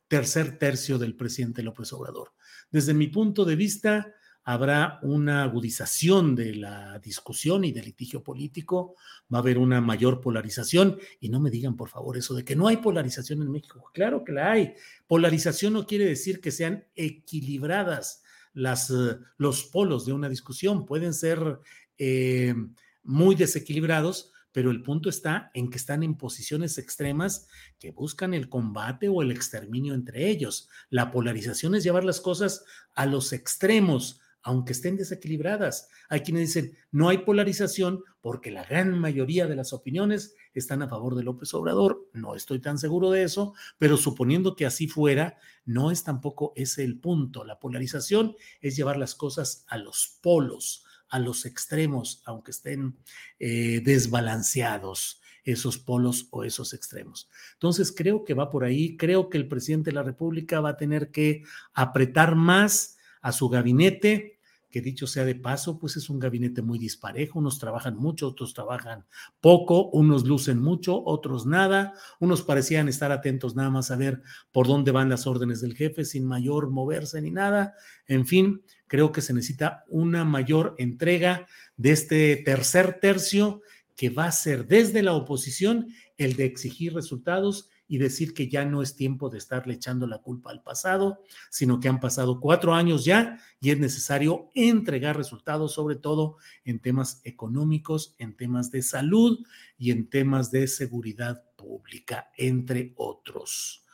tercer 0.08 0.58
tercio 0.58 0.98
del 0.98 1.14
presidente 1.14 1.62
López 1.62 1.92
Obrador? 1.92 2.32
Desde 2.70 2.94
mi 2.94 3.08
punto 3.08 3.44
de 3.44 3.56
vista, 3.56 4.14
habrá 4.44 4.98
una 5.02 5.44
agudización 5.44 6.34
de 6.34 6.54
la 6.54 6.98
discusión 6.98 7.64
y 7.64 7.72
del 7.72 7.84
litigio 7.84 8.22
político, 8.22 8.96
va 9.32 9.38
a 9.38 9.40
haber 9.40 9.58
una 9.58 9.80
mayor 9.80 10.20
polarización 10.20 10.98
y 11.20 11.28
no 11.28 11.40
me 11.40 11.50
digan 11.50 11.76
por 11.76 11.88
favor 11.88 12.16
eso 12.16 12.34
de 12.34 12.44
que 12.44 12.56
no 12.56 12.66
hay 12.66 12.78
polarización 12.78 13.42
en 13.42 13.52
México. 13.52 13.90
Claro 13.94 14.24
que 14.24 14.32
la 14.32 14.52
hay. 14.52 14.74
Polarización 15.06 15.74
no 15.74 15.86
quiere 15.86 16.06
decir 16.06 16.40
que 16.40 16.50
sean 16.50 16.84
equilibradas 16.96 18.21
las, 18.54 18.90
eh, 18.90 19.18
los 19.36 19.64
polos 19.64 20.06
de 20.06 20.12
una 20.12 20.28
discusión. 20.28 20.86
Pueden 20.86 21.14
ser 21.14 21.60
eh, 21.98 22.54
muy 23.02 23.34
desequilibrados, 23.34 24.32
pero 24.52 24.70
el 24.70 24.82
punto 24.82 25.08
está 25.08 25.50
en 25.54 25.70
que 25.70 25.78
están 25.78 26.02
en 26.02 26.16
posiciones 26.16 26.78
extremas 26.78 27.48
que 27.78 27.90
buscan 27.90 28.34
el 28.34 28.48
combate 28.48 29.08
o 29.08 29.22
el 29.22 29.30
exterminio 29.30 29.94
entre 29.94 30.28
ellos. 30.28 30.68
La 30.90 31.10
polarización 31.10 31.74
es 31.74 31.84
llevar 31.84 32.04
las 32.04 32.20
cosas 32.20 32.64
a 32.94 33.06
los 33.06 33.32
extremos, 33.32 34.20
aunque 34.42 34.72
estén 34.72 34.96
desequilibradas. 34.96 35.88
Hay 36.08 36.20
quienes 36.20 36.48
dicen, 36.48 36.76
no 36.90 37.08
hay 37.08 37.18
polarización 37.18 38.02
porque 38.20 38.50
la 38.50 38.64
gran 38.64 38.98
mayoría 38.98 39.46
de 39.46 39.56
las 39.56 39.72
opiniones 39.72 40.34
están 40.54 40.82
a 40.82 40.88
favor 40.88 41.14
de 41.14 41.22
López 41.22 41.52
Obrador. 41.54 42.08
No 42.12 42.34
estoy 42.34 42.60
tan 42.60 42.78
seguro 42.78 43.10
de 43.10 43.22
eso, 43.22 43.54
pero 43.78 43.96
suponiendo 43.96 44.56
que 44.56 44.66
así 44.66 44.88
fuera, 44.88 45.38
no 45.64 45.90
es 45.90 46.04
tampoco 46.04 46.52
ese 46.56 46.84
el 46.84 46.98
punto. 46.98 47.44
La 47.44 47.60
polarización 47.60 48.36
es 48.60 48.76
llevar 48.76 48.96
las 48.96 49.14
cosas 49.14 49.64
a 49.68 49.78
los 49.78 50.18
polos, 50.20 50.84
a 51.08 51.18
los 51.18 51.44
extremos, 51.46 52.22
aunque 52.24 52.50
estén 52.50 52.96
eh, 53.38 53.80
desbalanceados 53.84 55.20
esos 55.44 55.78
polos 55.78 56.28
o 56.30 56.44
esos 56.44 56.72
extremos. 56.72 57.28
Entonces, 57.54 57.92
creo 57.92 58.24
que 58.24 58.34
va 58.34 58.50
por 58.50 58.64
ahí. 58.64 58.96
Creo 58.96 59.28
que 59.28 59.38
el 59.38 59.48
presidente 59.48 59.90
de 59.90 59.96
la 59.96 60.02
República 60.02 60.60
va 60.60 60.70
a 60.70 60.76
tener 60.76 61.10
que 61.10 61.42
apretar 61.74 62.36
más 62.36 62.96
a 63.22 63.32
su 63.32 63.48
gabinete, 63.48 64.31
que 64.72 64.80
dicho 64.80 65.06
sea 65.06 65.26
de 65.26 65.34
paso, 65.34 65.78
pues 65.78 65.96
es 65.98 66.08
un 66.08 66.18
gabinete 66.18 66.62
muy 66.62 66.78
disparejo, 66.78 67.38
unos 67.38 67.58
trabajan 67.58 67.94
mucho, 67.94 68.26
otros 68.26 68.54
trabajan 68.54 69.04
poco, 69.40 69.90
unos 69.90 70.24
lucen 70.24 70.58
mucho, 70.58 71.04
otros 71.04 71.44
nada, 71.44 71.92
unos 72.18 72.42
parecían 72.42 72.88
estar 72.88 73.12
atentos 73.12 73.54
nada 73.54 73.68
más 73.68 73.90
a 73.90 73.96
ver 73.96 74.22
por 74.50 74.66
dónde 74.66 74.90
van 74.90 75.10
las 75.10 75.26
órdenes 75.26 75.60
del 75.60 75.76
jefe 75.76 76.06
sin 76.06 76.24
mayor 76.24 76.70
moverse 76.70 77.20
ni 77.20 77.30
nada. 77.30 77.74
En 78.06 78.26
fin, 78.26 78.62
creo 78.86 79.12
que 79.12 79.20
se 79.20 79.34
necesita 79.34 79.84
una 79.88 80.24
mayor 80.24 80.74
entrega 80.78 81.46
de 81.76 81.90
este 81.90 82.36
tercer 82.36 82.98
tercio 82.98 83.60
que 83.94 84.08
va 84.08 84.24
a 84.24 84.32
ser 84.32 84.66
desde 84.66 85.02
la 85.02 85.12
oposición 85.12 85.88
el 86.16 86.34
de 86.34 86.46
exigir 86.46 86.94
resultados 86.94 87.68
y 87.92 87.98
decir 87.98 88.32
que 88.32 88.48
ya 88.48 88.64
no 88.64 88.80
es 88.80 88.96
tiempo 88.96 89.28
de 89.28 89.36
estarle 89.36 89.74
echando 89.74 90.06
la 90.06 90.16
culpa 90.16 90.50
al 90.50 90.62
pasado, 90.62 91.22
sino 91.50 91.78
que 91.78 91.90
han 91.90 92.00
pasado 92.00 92.40
cuatro 92.40 92.72
años 92.72 93.04
ya 93.04 93.38
y 93.60 93.68
es 93.68 93.78
necesario 93.78 94.48
entregar 94.54 95.14
resultados, 95.14 95.74
sobre 95.74 95.96
todo 95.96 96.38
en 96.64 96.78
temas 96.78 97.20
económicos, 97.24 98.14
en 98.16 98.34
temas 98.34 98.70
de 98.70 98.80
salud 98.80 99.44
y 99.76 99.90
en 99.90 100.08
temas 100.08 100.50
de 100.50 100.68
seguridad 100.68 101.44
pública, 101.54 102.30
entre 102.38 102.94
otros. 102.96 103.84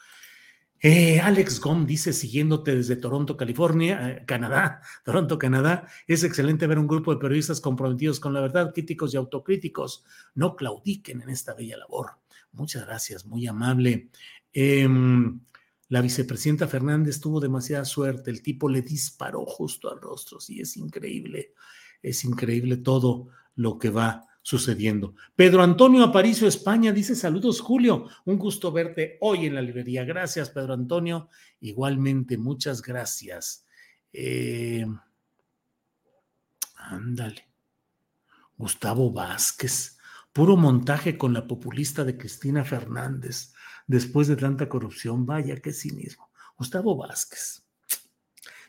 Eh, 0.81 1.19
Alex 1.19 1.59
Gom 1.61 1.85
dice, 1.85 2.13
siguiéndote 2.13 2.77
desde 2.77 2.95
Toronto, 2.95 3.37
California, 3.37 4.11
eh, 4.11 4.25
Canadá, 4.25 4.81
Toronto, 5.05 5.41
Canadá, 5.41 5.89
es 6.07 6.23
excelente 6.23 6.69
ver 6.69 6.79
un 6.79 6.87
grupo 6.87 7.13
de 7.13 7.21
periodistas 7.21 7.61
comprometidos 7.61 8.21
con 8.21 8.33
la 8.33 8.43
verdad, 8.43 8.73
críticos 8.73 9.13
y 9.13 9.17
autocríticos. 9.17 10.05
No 10.37 10.55
claudiquen 10.55 11.21
en 11.21 11.31
esta 11.31 11.53
bella 11.55 11.79
labor. 11.79 12.13
Muchas 12.53 12.87
gracias, 12.87 13.27
muy 13.27 13.47
amable. 13.47 14.11
Em, 14.53 15.41
la 15.89 16.01
vicepresidenta 16.01 16.69
Fernández 16.69 17.21
tuvo 17.21 17.41
demasiada 17.41 17.85
suerte, 17.85 18.31
el 18.31 18.43
tipo 18.43 18.69
le 18.69 18.83
disparó 18.83 19.45
justo 19.47 19.91
al 19.91 20.01
rostro, 20.01 20.41
sí, 20.41 20.61
es 20.61 20.77
increíble, 20.77 21.55
es 22.03 22.25
increíble 22.25 22.79
todo 22.79 23.29
lo 23.55 23.79
que 23.79 23.91
va 23.91 24.25
sucediendo. 24.43 25.15
Pedro 25.37 25.63
Antonio 25.63 26.03
Aparicio, 26.03 26.49
España, 26.49 26.91
dice 26.91 27.15
saludos 27.15 27.61
Julio, 27.61 28.09
un 28.25 28.39
gusto 28.39 28.73
verte 28.73 29.19
hoy 29.21 29.45
en 29.45 29.55
la 29.55 29.61
librería. 29.61 30.05
Gracias, 30.05 30.49
Pedro 30.49 30.73
Antonio. 30.73 31.29
Igualmente, 31.61 32.39
muchas 32.39 32.81
gracias. 32.81 33.67
Eh, 34.13 34.87
ándale. 36.77 37.47
Gustavo 38.57 39.13
Vázquez, 39.13 39.98
puro 40.33 40.57
montaje 40.57 41.19
con 41.19 41.33
la 41.33 41.47
populista 41.47 42.05
de 42.05 42.17
Cristina 42.17 42.64
Fernández, 42.64 43.53
después 43.87 44.29
de 44.29 44.37
tanta 44.37 44.69
corrupción. 44.69 45.27
Vaya, 45.27 45.57
qué 45.57 45.73
cinismo. 45.73 46.31
Gustavo 46.57 46.97
Vázquez. 46.97 47.64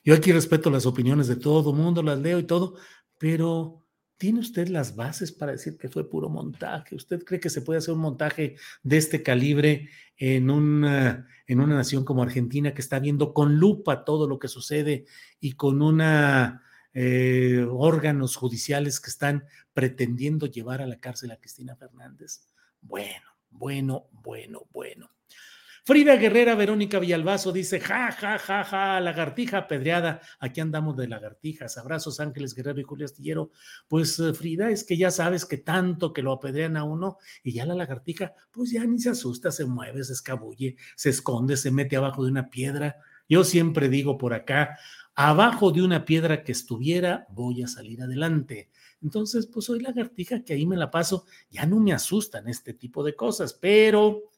Yo 0.03 0.15
aquí 0.15 0.31
respeto 0.31 0.69
las 0.69 0.85
opiniones 0.85 1.27
de 1.27 1.35
todo 1.35 1.73
mundo, 1.73 2.01
las 2.01 2.19
leo 2.19 2.39
y 2.39 2.43
todo, 2.43 2.75
pero 3.17 3.83
¿Tiene 4.19 4.41
usted 4.41 4.67
las 4.67 4.97
bases 4.97 5.31
para 5.31 5.53
decir 5.53 5.77
que 5.77 5.87
fue 5.87 6.09
puro 6.09 6.27
montaje? 6.27 6.93
¿Usted 6.93 7.23
cree 7.23 7.39
que 7.39 7.49
se 7.49 7.61
puede 7.61 7.77
hacer 7.77 7.93
un 7.93 8.01
montaje 8.01 8.57
de 8.83 8.97
este 8.97 9.23
calibre 9.23 9.87
en 10.17 10.49
una, 10.49 11.25
en 11.47 11.61
una 11.61 11.75
nación 11.75 12.03
como 12.03 12.21
Argentina 12.21 12.73
que 12.73 12.81
está 12.81 12.99
viendo 12.99 13.33
con 13.33 13.55
lupa 13.55 14.03
todo 14.03 14.27
lo 14.27 14.37
que 14.37 14.49
sucede 14.49 15.05
y 15.39 15.53
con 15.53 15.81
una 15.81 16.63
eh, 16.93 17.65
órganos 17.69 18.35
judiciales 18.35 18.99
que 18.99 19.09
están 19.09 19.45
pretendiendo 19.73 20.47
llevar 20.47 20.81
a 20.81 20.87
la 20.87 20.99
cárcel 20.99 21.31
a 21.31 21.37
Cristina 21.37 21.75
Fernández? 21.75 22.47
Bueno, 22.81 23.27
bueno, 23.49 24.07
bueno, 24.11 24.67
bueno. 24.71 25.09
Frida 25.89 26.17
Guerrera, 26.17 26.53
Verónica 26.53 26.99
Villalbazo 26.99 27.51
dice, 27.51 27.79
ja, 27.79 28.11
ja, 28.11 28.37
ja, 28.37 28.63
ja, 28.63 28.99
lagartija 28.99 29.57
apedreada. 29.57 30.21
Aquí 30.39 30.61
andamos 30.61 30.95
de 30.95 31.07
lagartijas. 31.07 31.79
Abrazos, 31.79 32.19
Ángeles 32.19 32.53
Guerrero 32.53 32.79
y 32.79 32.83
Julio 32.83 33.05
Astillero. 33.05 33.49
Pues 33.87 34.19
eh, 34.19 34.35
Frida, 34.35 34.69
es 34.69 34.83
que 34.83 34.97
ya 34.97 35.09
sabes 35.09 35.45
que 35.45 35.57
tanto 35.57 36.13
que 36.13 36.21
lo 36.21 36.33
apedrean 36.33 36.77
a 36.77 36.83
uno 36.83 37.17
y 37.43 37.53
ya 37.53 37.65
la 37.65 37.73
lagartija, 37.73 38.33
pues 38.51 38.69
ya 38.69 38.85
ni 38.85 38.99
se 38.99 39.09
asusta, 39.09 39.51
se 39.51 39.65
mueve, 39.65 40.03
se 40.03 40.13
escabulle, 40.13 40.75
se 40.95 41.09
esconde, 41.09 41.57
se 41.57 41.71
mete 41.71 41.97
abajo 41.97 42.23
de 42.23 42.29
una 42.29 42.51
piedra. 42.51 42.97
Yo 43.27 43.43
siempre 43.43 43.89
digo 43.89 44.19
por 44.19 44.35
acá, 44.35 44.77
abajo 45.21 45.73
de 45.73 45.81
una 45.81 46.05
piedra 46.05 46.45
que 46.45 46.53
estuviera, 46.53 47.27
voy 47.31 47.61
a 47.61 47.67
salir 47.67 48.01
adelante. 48.01 48.69
Entonces, 49.01 49.47
pues 49.47 49.65
soy 49.65 49.81
lagartija 49.81 50.45
que 50.45 50.53
ahí 50.53 50.65
me 50.65 50.77
la 50.77 50.91
paso. 50.91 51.25
Ya 51.51 51.65
no 51.65 51.81
me 51.81 51.91
asustan 51.91 52.47
este 52.47 52.73
tipo 52.73 53.03
de 53.03 53.17
cosas, 53.17 53.51
pero 53.53 54.31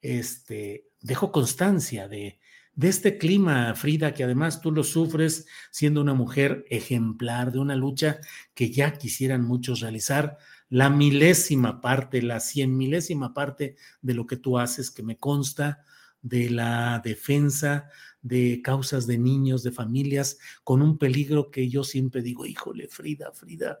este, 0.00 0.88
dejo 1.02 1.30
constancia 1.30 2.08
de, 2.08 2.38
de 2.74 2.88
este 2.88 3.18
clima, 3.18 3.74
Frida, 3.74 4.14
que 4.14 4.24
además 4.24 4.62
tú 4.62 4.72
lo 4.72 4.82
sufres 4.82 5.46
siendo 5.70 6.00
una 6.00 6.14
mujer 6.14 6.64
ejemplar 6.70 7.52
de 7.52 7.58
una 7.58 7.76
lucha 7.76 8.18
que 8.54 8.70
ya 8.70 8.94
quisieran 8.94 9.44
muchos 9.44 9.80
realizar, 9.80 10.38
la 10.70 10.88
milésima 10.88 11.82
parte, 11.82 12.22
la 12.22 12.40
cien 12.40 12.74
milésima 12.78 13.34
parte 13.34 13.76
de 14.00 14.14
lo 14.14 14.26
que 14.26 14.38
tú 14.38 14.58
haces, 14.58 14.90
que 14.90 15.02
me 15.02 15.18
consta 15.18 15.84
de 16.22 16.48
la 16.48 17.02
defensa 17.04 17.90
de 18.24 18.62
causas 18.62 19.06
de 19.06 19.18
niños, 19.18 19.62
de 19.62 19.70
familias, 19.70 20.38
con 20.64 20.82
un 20.82 20.98
peligro 20.98 21.50
que 21.50 21.68
yo 21.68 21.84
siempre 21.84 22.22
digo, 22.22 22.46
híjole, 22.46 22.88
Frida, 22.88 23.30
Frida, 23.32 23.78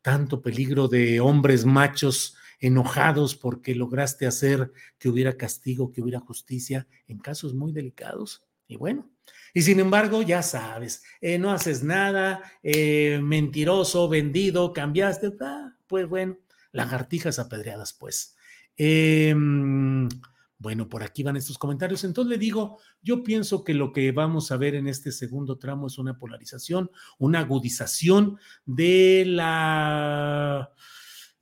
tanto 0.00 0.40
peligro 0.40 0.88
de 0.88 1.20
hombres 1.20 1.66
machos 1.66 2.36
enojados 2.60 3.34
porque 3.34 3.74
lograste 3.74 4.24
hacer 4.24 4.72
que 4.98 5.08
hubiera 5.08 5.36
castigo, 5.36 5.90
que 5.90 6.00
hubiera 6.00 6.20
justicia 6.20 6.86
en 7.08 7.18
casos 7.18 7.54
muy 7.54 7.72
delicados. 7.72 8.44
Y 8.68 8.76
bueno, 8.76 9.10
y 9.52 9.62
sin 9.62 9.80
embargo, 9.80 10.22
ya 10.22 10.42
sabes, 10.42 11.02
eh, 11.20 11.38
no 11.38 11.50
haces 11.50 11.82
nada, 11.82 12.40
eh, 12.62 13.20
mentiroso, 13.20 14.08
vendido, 14.08 14.72
cambiaste, 14.72 15.32
ah, 15.40 15.74
pues 15.88 16.08
bueno, 16.08 16.38
lagartijas 16.70 17.40
apedreadas, 17.40 17.92
pues. 17.92 18.36
Em, 18.76 20.08
bueno, 20.62 20.88
por 20.88 21.02
aquí 21.02 21.24
van 21.24 21.36
estos 21.36 21.58
comentarios. 21.58 22.04
Entonces 22.04 22.30
le 22.30 22.38
digo, 22.38 22.78
yo 23.02 23.24
pienso 23.24 23.64
que 23.64 23.74
lo 23.74 23.92
que 23.92 24.12
vamos 24.12 24.52
a 24.52 24.56
ver 24.56 24.76
en 24.76 24.86
este 24.86 25.10
segundo 25.10 25.58
tramo 25.58 25.88
es 25.88 25.98
una 25.98 26.16
polarización, 26.16 26.88
una 27.18 27.40
agudización 27.40 28.38
de 28.64 29.24
la 29.26 30.70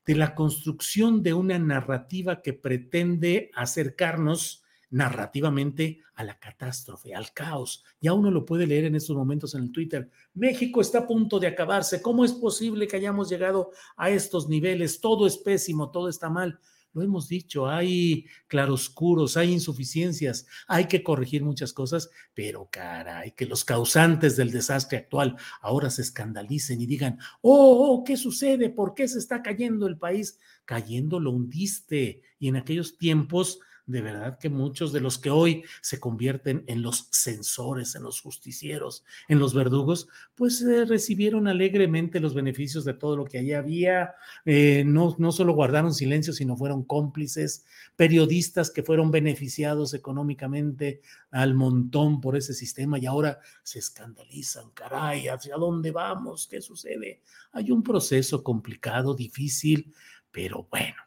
de 0.07 0.15
la 0.15 0.35
construcción 0.35 1.23
de 1.23 1.35
una 1.35 1.59
narrativa 1.59 2.41
que 2.41 2.55
pretende 2.55 3.51
acercarnos 3.55 4.65
narrativamente 4.89 6.01
a 6.15 6.25
la 6.25 6.39
catástrofe, 6.39 7.15
al 7.15 7.35
caos. 7.35 7.85
Ya 8.01 8.15
uno 8.15 8.31
lo 8.31 8.47
puede 8.47 8.67
leer 8.67 8.87
en 8.87 8.95
estos 8.95 9.15
momentos 9.15 9.55
en 9.55 9.65
el 9.65 9.71
Twitter. 9.71 10.11
México 10.33 10.81
está 10.81 11.01
a 11.01 11.07
punto 11.07 11.39
de 11.39 11.47
acabarse. 11.47 12.01
¿Cómo 12.01 12.25
es 12.25 12.33
posible 12.33 12.89
que 12.89 12.97
hayamos 12.97 13.29
llegado 13.29 13.71
a 13.97 14.09
estos 14.09 14.49
niveles? 14.49 14.99
Todo 14.99 15.27
es 15.27 15.37
pésimo, 15.37 15.91
todo 15.91 16.09
está 16.09 16.31
mal 16.31 16.59
lo 16.93 17.03
hemos 17.03 17.29
dicho, 17.29 17.69
hay 17.69 18.27
claroscuros, 18.49 19.37
hay 19.37 19.53
insuficiencias, 19.53 20.47
hay 20.67 20.87
que 20.87 21.03
corregir 21.03 21.45
muchas 21.45 21.73
cosas, 21.73 22.11
pero 22.35 22.69
caray, 22.71 23.33
que 23.33 23.47
los 23.47 23.65
causantes 23.65 24.37
del 24.37 24.51
desastre 24.51 24.99
actual 24.99 25.37
ahora 25.61 25.91
se 25.91 26.03
escandalicen 26.03 26.81
y 26.81 26.87
digan, 26.87 27.19
oh, 27.43 27.93
oh, 27.93 28.05
¿qué 28.05 28.17
sucede? 28.17 28.71
¿Por 28.71 28.95
qué 28.95 29.07
se 29.07 29.19
está 29.19 29.43
cayendo 29.43 29.87
el 29.87 29.99
país? 29.99 30.39
Cayendo 30.65 31.21
lo 31.21 31.31
hundiste. 31.31 32.23
Y 32.39 32.49
en 32.49 32.57
aquellos 32.57 32.99
tiempos 32.99 33.61
de 33.91 34.01
verdad 34.01 34.39
que 34.39 34.49
muchos 34.49 34.93
de 34.93 35.01
los 35.01 35.19
que 35.19 35.31
hoy 35.31 35.65
se 35.81 35.99
convierten 35.99 36.65
en 36.67 36.83
los 36.83 37.09
censores, 37.11 37.95
en 37.95 38.05
los 38.05 38.21
justicieros, 38.21 39.05
en 39.29 39.39
los 39.39 39.53
verdugos, 39.53 40.09
pues 40.35 40.63
eh, 40.63 40.85
recibieron 40.85 41.49
alegremente 41.49 42.21
los 42.21 42.35
beneficios 42.35 42.85
de 42.85 42.95
todo 42.95 43.17
lo 43.17 43.25
que 43.25 43.39
allí 43.39 43.53
había. 43.53 44.15
Eh, 44.45 44.85
no, 44.87 45.17
no 45.19 45.33
solo 45.33 45.55
guardaron 45.55 45.93
silencio, 45.93 46.33
sino 46.33 46.57
fueron 46.57 46.85
cómplices, 46.85 47.67
periodistas 47.97 48.71
que 48.71 48.83
fueron 48.83 49.11
beneficiados 49.11 49.93
económicamente 49.95 51.01
al 51.31 51.55
montón 51.55 52.21
por 52.21 52.37
ese 52.37 52.55
sistema 52.55 52.99
y 52.99 53.07
ahora 53.07 53.41
se 53.63 53.81
escandalizan. 53.81 54.71
Caray, 54.71 55.29
¿hacia 55.29 55.57
dónde 55.57 55.91
vamos? 55.91 56.47
¿Qué 56.49 56.61
sucede? 56.61 57.23
Hay 57.53 57.71
un 57.71 57.83
proceso 57.83 58.43
complicado, 58.45 59.15
difícil, 59.15 59.93
pero 60.31 60.67
bueno, 60.71 61.03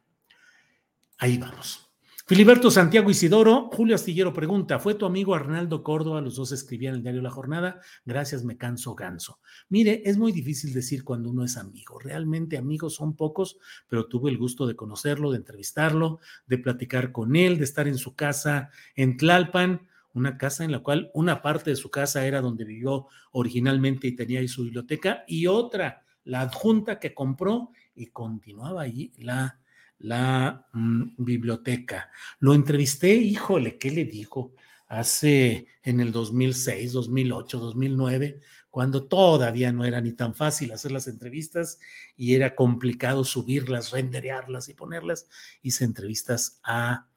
ahí 1.18 1.38
vamos. 1.38 1.93
Filiberto 2.26 2.72
Santiago 2.72 3.10
Isidoro, 3.10 3.70
Julio 3.74 3.96
Astillero 3.96 4.32
pregunta, 4.32 4.80
¿fue 4.80 4.96
tu 4.96 5.06
amigo 5.06 5.36
Arnaldo 5.36 5.84
Córdoba? 5.84 6.22
Los 6.22 6.38
dos 6.38 6.54
escribían 6.54 6.96
el 6.96 7.04
diario 7.04 7.22
La 7.22 7.30
Jornada. 7.30 7.82
Gracias, 8.06 8.46
me 8.46 8.56
canso 8.56 8.96
ganso. 8.96 9.42
Mire, 9.68 10.04
es 10.06 10.18
muy 10.18 10.32
difícil 10.32 10.72
decir 10.72 11.04
cuando 11.04 11.30
uno 11.30 11.44
es 11.44 11.58
amigo. 11.58 12.00
Realmente 12.00 12.58
amigos 12.58 12.96
son 12.96 13.18
pocos, 13.18 13.58
pero 13.90 14.08
tuve 14.08 14.32
el 14.32 14.38
gusto 14.38 14.66
de 14.66 14.78
conocerlo, 14.78 15.32
de 15.32 15.40
entrevistarlo, 15.40 16.22
de 16.48 16.60
platicar 16.60 17.12
con 17.12 17.36
él, 17.36 17.58
de 17.58 17.66
estar 17.66 17.90
en 17.90 17.98
su 17.98 18.16
casa 18.16 18.70
en 18.96 19.18
Tlalpan, 19.18 19.82
una 20.14 20.38
casa 20.38 20.64
en 20.64 20.72
la 20.72 20.80
cual 20.80 21.12
una 21.14 21.42
parte 21.42 21.72
de 21.72 21.76
su 21.76 21.92
casa 21.92 22.26
era 22.26 22.40
donde 22.40 22.64
vivió 22.64 23.08
originalmente 23.34 24.08
y 24.08 24.16
tenía 24.16 24.40
ahí 24.40 24.48
su 24.48 24.64
biblioteca, 24.64 25.26
y 25.28 25.48
otra, 25.48 26.06
la 26.24 26.40
adjunta 26.40 27.02
que 27.02 27.14
compró 27.14 27.72
y 27.96 28.08
continuaba 28.08 28.84
allí 28.84 29.12
la 29.18 29.60
la 30.04 30.68
mm, 30.74 31.16
biblioteca. 31.18 32.12
Lo 32.40 32.54
entrevisté, 32.54 33.16
híjole, 33.16 33.78
¿qué 33.78 33.90
le 33.90 34.06
dijo? 34.06 34.54
Hace 34.88 35.68
en 35.82 36.02
el 36.02 36.12
2006, 36.12 36.92
2008, 36.92 37.58
2009, 37.58 38.42
cuando 38.70 39.08
todavía 39.08 39.72
no 39.72 39.86
era 39.86 40.02
ni 40.02 40.12
tan 40.12 40.36
fácil 40.36 40.72
hacer 40.72 40.92
las 40.92 41.08
entrevistas 41.08 41.80
y 42.18 42.36
era 42.36 42.54
complicado 42.54 43.24
subirlas, 43.24 43.92
renderearlas 43.92 44.68
y 44.68 44.74
ponerlas. 44.74 45.28
Hice 45.62 45.86
entrevistas 45.86 46.60
a 46.64 47.08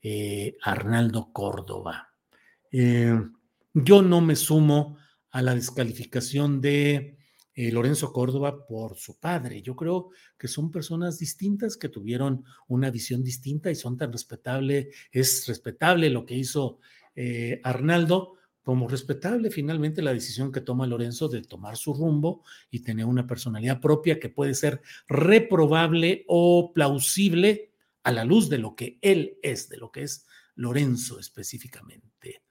eh, 0.00 0.56
Arnaldo 0.62 1.32
Córdoba. 1.32 2.10
Eh, 2.70 3.20
yo 3.74 4.02
no 4.02 4.20
me 4.20 4.36
sumo 4.36 4.98
a 5.30 5.42
la 5.42 5.54
descalificación 5.54 6.60
de 6.60 7.18
eh, 7.58 7.72
Lorenzo 7.72 8.12
Córdoba 8.12 8.66
por 8.66 8.98
su 8.98 9.18
padre. 9.18 9.62
Yo 9.62 9.74
creo 9.74 10.10
que 10.38 10.46
son 10.46 10.70
personas 10.70 11.18
distintas 11.18 11.78
que 11.78 11.88
tuvieron 11.88 12.44
una 12.68 12.90
visión 12.90 13.24
distinta 13.24 13.70
y 13.70 13.74
son 13.74 13.96
tan 13.96 14.12
respetable, 14.12 14.90
es 15.10 15.46
respetable 15.46 16.10
lo 16.10 16.26
que 16.26 16.34
hizo 16.34 16.80
eh, 17.14 17.62
Arnaldo, 17.64 18.34
como 18.62 18.88
respetable 18.88 19.50
finalmente 19.50 20.02
la 20.02 20.12
decisión 20.12 20.52
que 20.52 20.60
toma 20.60 20.86
Lorenzo 20.86 21.28
de 21.28 21.40
tomar 21.40 21.78
su 21.78 21.94
rumbo 21.94 22.44
y 22.70 22.80
tener 22.80 23.06
una 23.06 23.26
personalidad 23.26 23.80
propia 23.80 24.20
que 24.20 24.28
puede 24.28 24.54
ser 24.54 24.82
reprobable 25.08 26.24
o 26.28 26.72
plausible 26.74 27.70
a 28.02 28.12
la 28.12 28.24
luz 28.24 28.50
de 28.50 28.58
lo 28.58 28.76
que 28.76 28.98
él 29.00 29.38
es, 29.42 29.70
de 29.70 29.78
lo 29.78 29.90
que 29.90 30.02
es 30.02 30.26
Lorenzo 30.56 31.18
específicamente. 31.18 32.42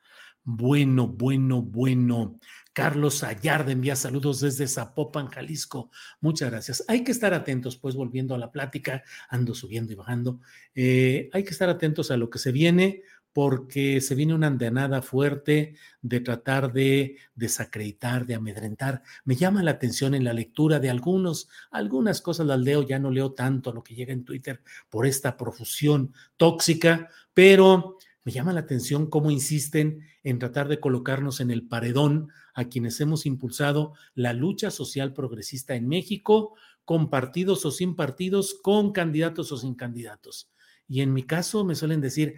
Bueno, 0.43 1.07
bueno, 1.07 1.61
bueno. 1.61 2.39
Carlos 2.75 3.23
Ayarde 3.23 3.71
envía 3.71 3.95
saludos 3.95 4.41
desde 4.41 4.67
Zapopan, 4.67 5.27
Jalisco. 5.27 5.89
Muchas 6.19 6.51
gracias. 6.51 6.83
Hay 6.89 7.05
que 7.05 7.13
estar 7.13 7.33
atentos, 7.33 7.77
pues 7.77 7.95
volviendo 7.95 8.35
a 8.35 8.37
la 8.37 8.51
plática, 8.51 9.01
ando 9.29 9.55
subiendo 9.55 9.93
y 9.93 9.95
bajando. 9.95 10.41
Eh, 10.75 11.29
hay 11.31 11.45
que 11.45 11.51
estar 11.51 11.69
atentos 11.69 12.11
a 12.11 12.17
lo 12.17 12.29
que 12.29 12.37
se 12.37 12.51
viene 12.51 13.03
porque 13.31 14.01
se 14.01 14.13
viene 14.13 14.33
una 14.33 14.47
andanada 14.47 15.01
fuerte 15.01 15.75
de 16.01 16.19
tratar 16.19 16.73
de 16.73 17.15
desacreditar, 17.33 18.25
de 18.25 18.35
amedrentar. 18.35 19.03
Me 19.23 19.37
llama 19.37 19.63
la 19.63 19.71
atención 19.71 20.13
en 20.13 20.25
la 20.25 20.33
lectura 20.33 20.81
de 20.81 20.89
algunos, 20.89 21.47
algunas 21.71 22.21
cosas 22.21 22.45
las 22.45 22.59
leo, 22.59 22.85
ya 22.85 22.99
no 22.99 23.09
leo 23.09 23.31
tanto 23.31 23.71
lo 23.71 23.83
que 23.85 23.95
llega 23.95 24.11
en 24.11 24.25
Twitter 24.25 24.61
por 24.89 25.05
esta 25.05 25.37
profusión 25.37 26.13
tóxica, 26.35 27.09
pero 27.33 27.97
me 28.25 28.31
llama 28.31 28.53
la 28.53 28.61
atención 28.61 29.07
cómo 29.07 29.29
insisten 29.29 30.01
en 30.23 30.39
tratar 30.39 30.67
de 30.67 30.79
colocarnos 30.79 31.39
en 31.39 31.51
el 31.51 31.67
paredón 31.67 32.29
a 32.55 32.65
quienes 32.65 32.99
hemos 32.99 33.27
impulsado 33.27 33.93
la 34.15 34.33
lucha 34.33 34.71
social 34.71 35.13
progresista 35.13 35.75
en 35.75 35.87
México, 35.87 36.55
con 36.85 37.11
partidos 37.11 37.65
o 37.65 37.71
sin 37.71 37.95
partidos, 37.95 38.55
con 38.63 38.91
candidatos 38.91 39.51
o 39.51 39.57
sin 39.57 39.75
candidatos. 39.75 40.51
Y 40.87 41.01
en 41.01 41.13
mi 41.13 41.21
caso 41.21 41.63
me 41.63 41.75
suelen 41.75 42.01
decir, 42.01 42.35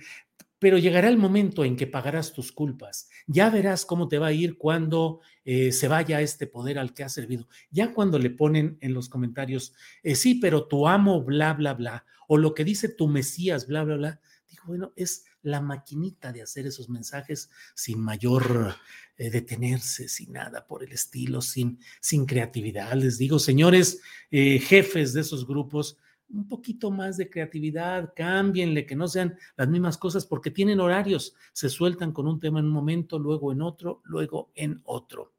pero 0.60 0.78
llegará 0.78 1.08
el 1.08 1.18
momento 1.18 1.64
en 1.64 1.78
que 1.78 1.88
pagarás 1.88 2.34
tus 2.34 2.52
culpas. 2.52 3.10
Ya 3.26 3.50
verás 3.50 3.86
cómo 3.86 4.10
te 4.10 4.18
va 4.18 4.28
a 4.28 4.34
ir 4.34 4.58
cuando 4.58 5.22
eh, 5.46 5.72
se 5.72 5.88
vaya 5.88 6.20
este 6.20 6.48
poder 6.48 6.80
al 6.80 6.94
que 6.94 7.04
has 7.06 7.14
servido. 7.14 7.48
Ya 7.72 7.94
cuando 7.94 8.20
le 8.20 8.32
ponen 8.32 8.78
en 8.82 8.94
los 8.94 9.08
comentarios, 9.08 9.74
eh, 10.04 10.16
sí, 10.16 10.36
pero 10.36 10.68
tu 10.68 10.86
amo, 10.88 11.24
bla, 11.24 11.54
bla, 11.54 11.76
bla, 11.76 12.06
o 12.28 12.38
lo 12.38 12.54
que 12.54 12.66
dice 12.66 12.90
tu 12.90 13.08
Mesías, 13.08 13.68
bla, 13.68 13.86
bla, 13.86 13.96
bla, 13.96 14.22
digo, 14.50 14.64
bueno, 14.66 14.94
es 14.96 15.24
la 15.48 15.62
maquinita 15.62 16.32
de 16.32 16.42
hacer 16.42 16.68
esos 16.68 16.90
mensajes 16.90 17.50
sin 17.74 18.00
mayor 18.00 18.76
eh, 19.18 19.30
detenerse, 19.30 20.10
sin 20.10 20.34
nada 20.34 20.68
por 20.68 20.84
el 20.84 20.92
estilo, 20.92 21.42
sin, 21.42 21.80
sin 22.02 22.26
creatividad. 22.26 22.94
Les 22.94 23.18
digo, 23.18 23.40
señores 23.40 24.02
eh, 24.30 24.60
jefes 24.60 25.14
de 25.14 25.22
esos 25.22 25.48
grupos, 25.48 25.98
un 26.30 26.50
poquito 26.50 26.92
más 26.92 27.16
de 27.16 27.30
creatividad, 27.30 28.14
cámbienle, 28.14 28.86
que 28.86 28.98
no 28.98 29.08
sean 29.08 29.38
las 29.56 29.70
mismas 29.70 29.98
cosas, 29.98 30.26
porque 30.26 30.52
tienen 30.52 30.82
horarios, 30.82 31.34
se 31.54 31.70
sueltan 31.70 32.12
con 32.12 32.28
un 32.28 32.40
tema 32.40 32.60
en 32.60 32.66
un 32.66 32.74
momento, 32.74 33.18
luego 33.18 33.54
en 33.54 33.62
otro, 33.62 34.02
luego 34.04 34.52
en 34.54 34.82
otro. 34.84 35.34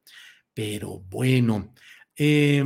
Pero 0.55 1.01
bueno, 1.01 1.75
eh, 2.16 2.64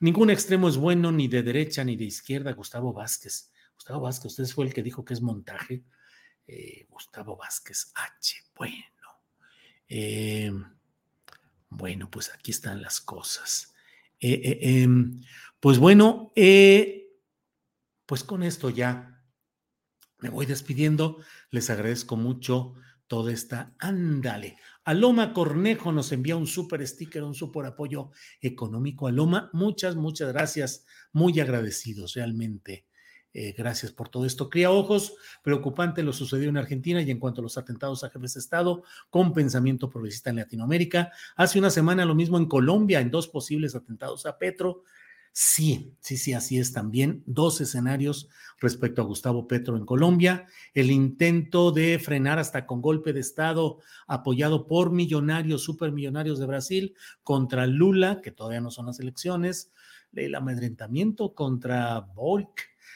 ningún 0.00 0.28
extremo 0.28 0.68
es 0.68 0.76
bueno, 0.76 1.10
ni 1.10 1.26
de 1.26 1.42
derecha 1.42 1.82
ni 1.84 1.96
de 1.96 2.04
izquierda, 2.04 2.52
Gustavo 2.52 2.92
Vázquez. 2.92 3.50
Gustavo 3.76 4.02
Vázquez, 4.02 4.32
usted 4.38 4.54
fue 4.54 4.66
el 4.66 4.74
que 4.74 4.82
dijo 4.82 5.04
que 5.06 5.14
es 5.14 5.22
montaje. 5.22 5.82
Eh, 6.46 6.86
Gustavo 6.88 7.36
Vázquez 7.36 7.92
H. 7.94 8.36
Bueno, 8.54 8.84
eh, 9.88 10.52
bueno, 11.68 12.10
pues 12.10 12.30
aquí 12.30 12.50
están 12.50 12.82
las 12.82 13.00
cosas. 13.00 13.74
Eh, 14.20 14.58
em, 14.62 15.20
pues 15.60 15.78
bueno, 15.78 16.32
pues 18.06 18.24
con 18.24 18.42
esto 18.42 18.70
ya 18.70 19.22
me 20.18 20.28
voy 20.28 20.46
despidiendo. 20.46 21.18
Les 21.50 21.70
agradezco 21.70 22.16
mucho 22.16 22.74
toda 23.06 23.32
esta. 23.32 23.74
Ándale. 23.78 24.56
Aloma 24.84 25.32
Cornejo 25.32 25.92
nos 25.92 26.12
envía 26.12 26.36
un 26.36 26.46
super 26.46 26.86
sticker, 26.86 27.22
un 27.22 27.34
super 27.34 27.66
apoyo 27.66 28.10
económico. 28.40 29.06
Aloma, 29.06 29.50
muchas, 29.52 29.96
muchas 29.96 30.32
gracias. 30.32 30.86
Muy 31.12 31.38
agradecidos 31.40 32.14
realmente. 32.14 32.86
Eh, 33.34 33.54
gracias 33.56 33.92
por 33.92 34.08
todo 34.08 34.26
esto. 34.26 34.50
Cría 34.50 34.70
ojos, 34.70 35.14
preocupante 35.42 36.02
lo 36.02 36.12
sucedió 36.12 36.50
en 36.50 36.58
Argentina 36.58 37.00
y 37.00 37.10
en 37.10 37.18
cuanto 37.18 37.40
a 37.40 37.42
los 37.42 37.56
atentados 37.56 38.04
a 38.04 38.10
jefes 38.10 38.34
de 38.34 38.40
Estado 38.40 38.82
con 39.08 39.32
pensamiento 39.32 39.88
progresista 39.88 40.30
en 40.30 40.36
Latinoamérica. 40.36 41.12
Hace 41.36 41.58
una 41.58 41.70
semana 41.70 42.04
lo 42.04 42.14
mismo 42.14 42.36
en 42.36 42.46
Colombia, 42.46 43.00
en 43.00 43.10
dos 43.10 43.28
posibles 43.28 43.74
atentados 43.74 44.26
a 44.26 44.36
Petro. 44.36 44.84
Sí, 45.34 45.94
sí, 46.00 46.18
sí, 46.18 46.34
así 46.34 46.58
es 46.58 46.74
también. 46.74 47.22
Dos 47.24 47.62
escenarios 47.62 48.28
respecto 48.60 49.00
a 49.00 49.06
Gustavo 49.06 49.48
Petro 49.48 49.78
en 49.78 49.86
Colombia. 49.86 50.46
El 50.74 50.90
intento 50.90 51.72
de 51.72 51.98
frenar 51.98 52.38
hasta 52.38 52.66
con 52.66 52.82
golpe 52.82 53.14
de 53.14 53.20
Estado 53.20 53.78
apoyado 54.06 54.66
por 54.66 54.92
millonarios, 54.92 55.64
supermillonarios 55.64 56.38
de 56.38 56.46
Brasil 56.46 56.94
contra 57.22 57.66
Lula, 57.66 58.20
que 58.22 58.30
todavía 58.30 58.60
no 58.60 58.70
son 58.70 58.86
las 58.86 59.00
elecciones. 59.00 59.72
El 60.14 60.34
amedrentamiento 60.34 61.34
contra 61.34 61.98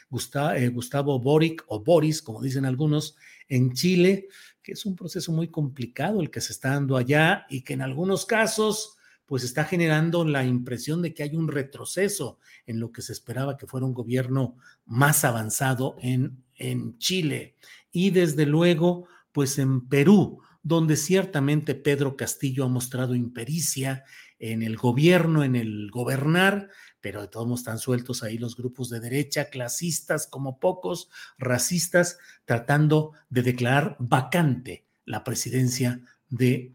Eh, 0.09 0.69
Gustavo, 0.69 1.19
Boric 1.19 1.63
o 1.67 1.83
Boris, 1.83 2.21
como 2.21 2.41
dicen 2.41 2.65
algunos, 2.65 3.15
en 3.49 3.73
Chile, 3.73 4.27
que 4.63 4.73
es 4.73 4.85
un 4.85 4.95
proceso 4.95 5.31
muy 5.31 5.49
complicado 5.49 6.21
el 6.21 6.31
que 6.31 6.41
se 6.41 6.53
está 6.53 6.69
dando 6.69 6.97
allá 6.97 7.45
y 7.49 7.61
que 7.61 7.73
en 7.73 7.81
algunos 7.81 8.25
casos 8.25 8.97
pues 9.25 9.43
está 9.43 9.65
generando 9.65 10.23
la 10.23 10.45
impresión 10.45 11.01
de 11.01 11.13
que 11.13 11.21
hay 11.21 11.35
un 11.35 11.49
retroceso 11.49 12.39
en 12.65 12.79
lo 12.79 12.93
que 12.93 13.01
se 13.01 13.11
esperaba 13.11 13.57
que 13.57 13.67
fuera 13.67 13.85
un 13.85 13.93
gobierno 13.93 14.55
más 14.85 15.25
avanzado 15.25 15.97
en, 15.99 16.43
en 16.55 16.97
Chile. 16.97 17.55
Y 17.91 18.11
desde 18.11 18.45
luego, 18.45 19.07
pues 19.33 19.59
en 19.59 19.89
Perú, 19.89 20.41
donde 20.63 20.95
ciertamente 20.95 21.75
Pedro 21.75 22.15
Castillo 22.15 22.63
ha 22.63 22.69
mostrado 22.69 23.15
impericia 23.15 24.05
en 24.39 24.61
el 24.63 24.77
gobierno, 24.77 25.43
en 25.43 25.55
el 25.55 25.89
gobernar, 25.91 26.69
pero 27.01 27.21
de 27.21 27.27
todos 27.27 27.47
modos 27.47 27.61
están 27.61 27.79
sueltos 27.79 28.23
ahí 28.23 28.37
los 28.37 28.55
grupos 28.55 28.89
de 28.89 28.99
derecha, 28.99 29.49
clasistas 29.49 30.27
como 30.27 30.59
pocos, 30.59 31.09
racistas, 31.37 32.17
tratando 32.45 33.13
de 33.29 33.43
declarar 33.43 33.95
vacante 33.99 34.85
la 35.05 35.23
presidencia 35.23 36.01
de 36.29 36.73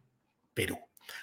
Perú. 0.55 0.79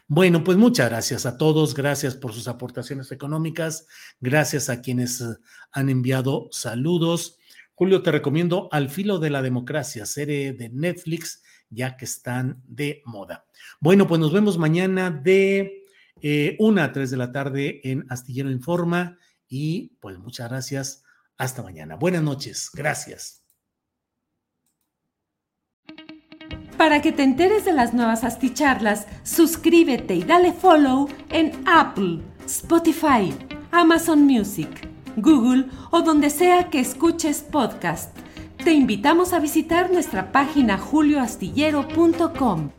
Bueno, 0.08 0.44
pues 0.44 0.58
muchas 0.58 0.90
gracias 0.90 1.26
a 1.26 1.38
todos, 1.38 1.74
gracias 1.74 2.16
por 2.16 2.34
sus 2.34 2.48
aportaciones 2.48 3.12
económicas, 3.12 3.88
gracias 4.20 4.70
a 4.70 4.82
quienes 4.82 5.22
eh, 5.22 5.26
han 5.72 5.90
enviado 5.90 6.48
saludos. 6.52 7.38
Julio, 7.76 8.04
te 8.04 8.12
recomiendo 8.12 8.70
Al 8.72 8.90
filo 8.90 9.20
de 9.20 9.30
la 9.30 9.42
democracia, 9.42 10.06
serie 10.06 10.54
de 10.54 10.70
Netflix, 10.70 11.42
ya 11.70 11.96
que 11.96 12.06
están 12.06 12.62
de 12.68 13.02
moda. 13.06 13.46
Bueno, 13.80 14.08
pues 14.08 14.20
nos 14.20 14.34
vemos 14.34 14.58
mañana 14.58 15.12
de 15.12 15.79
eh, 16.22 16.56
una 16.60 16.86
a 16.86 16.92
tres 16.92 17.12
de 17.12 17.18
la 17.18 17.32
tarde 17.32 17.82
en 17.84 18.06
Astillero 18.10 18.52
Informa. 18.52 19.18
Y 19.48 19.98
pues 20.00 20.20
muchas 20.20 20.50
gracias. 20.50 21.04
Hasta 21.38 21.64
mañana. 21.64 21.96
Buenas 21.96 22.22
noches. 22.22 22.70
Gracias. 22.74 23.40
Para 26.80 27.02
que 27.02 27.12
te 27.12 27.24
enteres 27.24 27.66
de 27.66 27.74
las 27.74 27.94
nuevas 27.94 28.24
asticharlas, 28.24 29.06
suscríbete 29.24 30.16
y 30.16 30.24
dale 30.24 30.54
follow 30.54 31.10
en 31.30 31.52
Apple, 31.68 32.22
Spotify, 32.46 33.36
Amazon 33.72 34.22
Music, 34.22 34.70
Google 35.18 35.66
o 35.92 36.02
donde 36.02 36.30
sea 36.30 36.70
que 36.70 36.80
escuches 36.80 37.42
podcast. 37.42 38.18
Te 38.64 38.72
invitamos 38.72 39.34
a 39.34 39.40
visitar 39.40 39.92
nuestra 39.92 40.32
página 40.32 40.78
julioastillero.com. 40.78 42.79